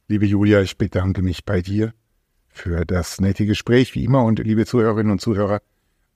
Liebe 0.08 0.26
Julia, 0.26 0.60
ich 0.60 0.76
bedanke 0.76 1.22
mich 1.22 1.44
bei 1.44 1.62
dir 1.62 1.94
für 2.48 2.84
das 2.84 3.20
nette 3.20 3.46
Gespräch, 3.46 3.94
wie 3.94 4.04
immer. 4.04 4.24
Und 4.24 4.38
liebe 4.38 4.66
Zuhörerinnen 4.66 5.12
und 5.12 5.20
Zuhörer, 5.20 5.62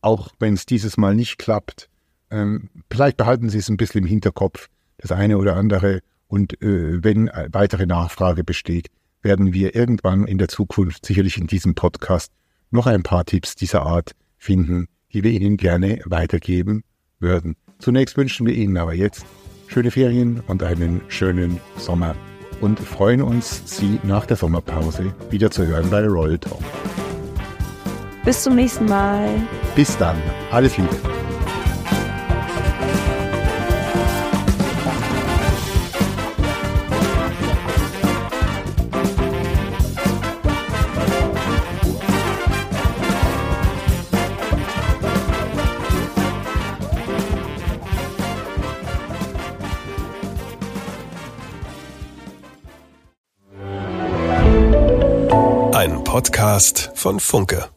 auch 0.01 0.31
wenn 0.39 0.55
es 0.55 0.67
dieses 0.67 0.97
Mal 0.97 1.15
nicht 1.15 1.39
klappt, 1.39 1.89
ähm, 2.31 2.69
vielleicht 2.91 3.17
behalten 3.17 3.49
Sie 3.49 3.59
es 3.59 3.69
ein 3.69 3.77
bisschen 3.77 4.03
im 4.03 4.09
Hinterkopf, 4.09 4.69
das 4.99 5.13
eine 5.13 5.39
oder 5.39 5.57
andere. 5.57 6.01
Und 6.27 6.61
äh, 6.63 7.03
wenn 7.03 7.31
weitere 7.53 7.87
Nachfrage 7.87 8.45
besteht, 8.45 8.89
werden 9.23 9.53
wir 9.53 9.75
irgendwann 9.75 10.27
in 10.27 10.39
der 10.39 10.49
Zukunft 10.49 11.07
sicherlich 11.07 11.39
in 11.39 11.47
diesem 11.47 11.75
Podcast 11.75 12.33
noch 12.71 12.87
ein 12.87 13.03
paar 13.03 13.25
Tipps 13.25 13.55
dieser 13.55 13.83
Art 13.83 14.13
finden, 14.37 14.89
die 15.13 15.23
wir 15.23 15.31
Ihnen 15.31 15.57
gerne 15.57 16.01
weitergeben 16.05 16.85
würden. 17.21 17.57
Zunächst 17.79 18.17
wünschen 18.17 18.47
wir 18.47 18.55
Ihnen 18.55 18.77
aber 18.77 18.93
jetzt 18.93 19.25
schöne 19.67 19.91
Ferien 19.91 20.43
und 20.47 20.63
einen 20.63 21.01
schönen 21.09 21.61
Sommer 21.77 22.15
und 22.61 22.81
freuen 22.81 23.23
uns, 23.23 23.63
Sie 23.65 23.99
nach 24.03 24.27
der 24.27 24.37
Sommerpause 24.37 25.13
wieder 25.31 25.51
zu 25.51 25.67
hören 25.67 25.91
bei 25.91 26.07
Royal 26.07 26.39
Talk. 26.39 26.63
Bis 28.25 28.43
zum 28.43 28.57
nächsten 28.57 28.87
Mal. 28.87 29.29
Bis 29.75 29.97
dann. 29.99 30.17
Alles 30.51 30.77
Liebe. 30.79 31.14
Podcast 56.55 56.93
von 56.95 57.19
Funke. 57.19 57.74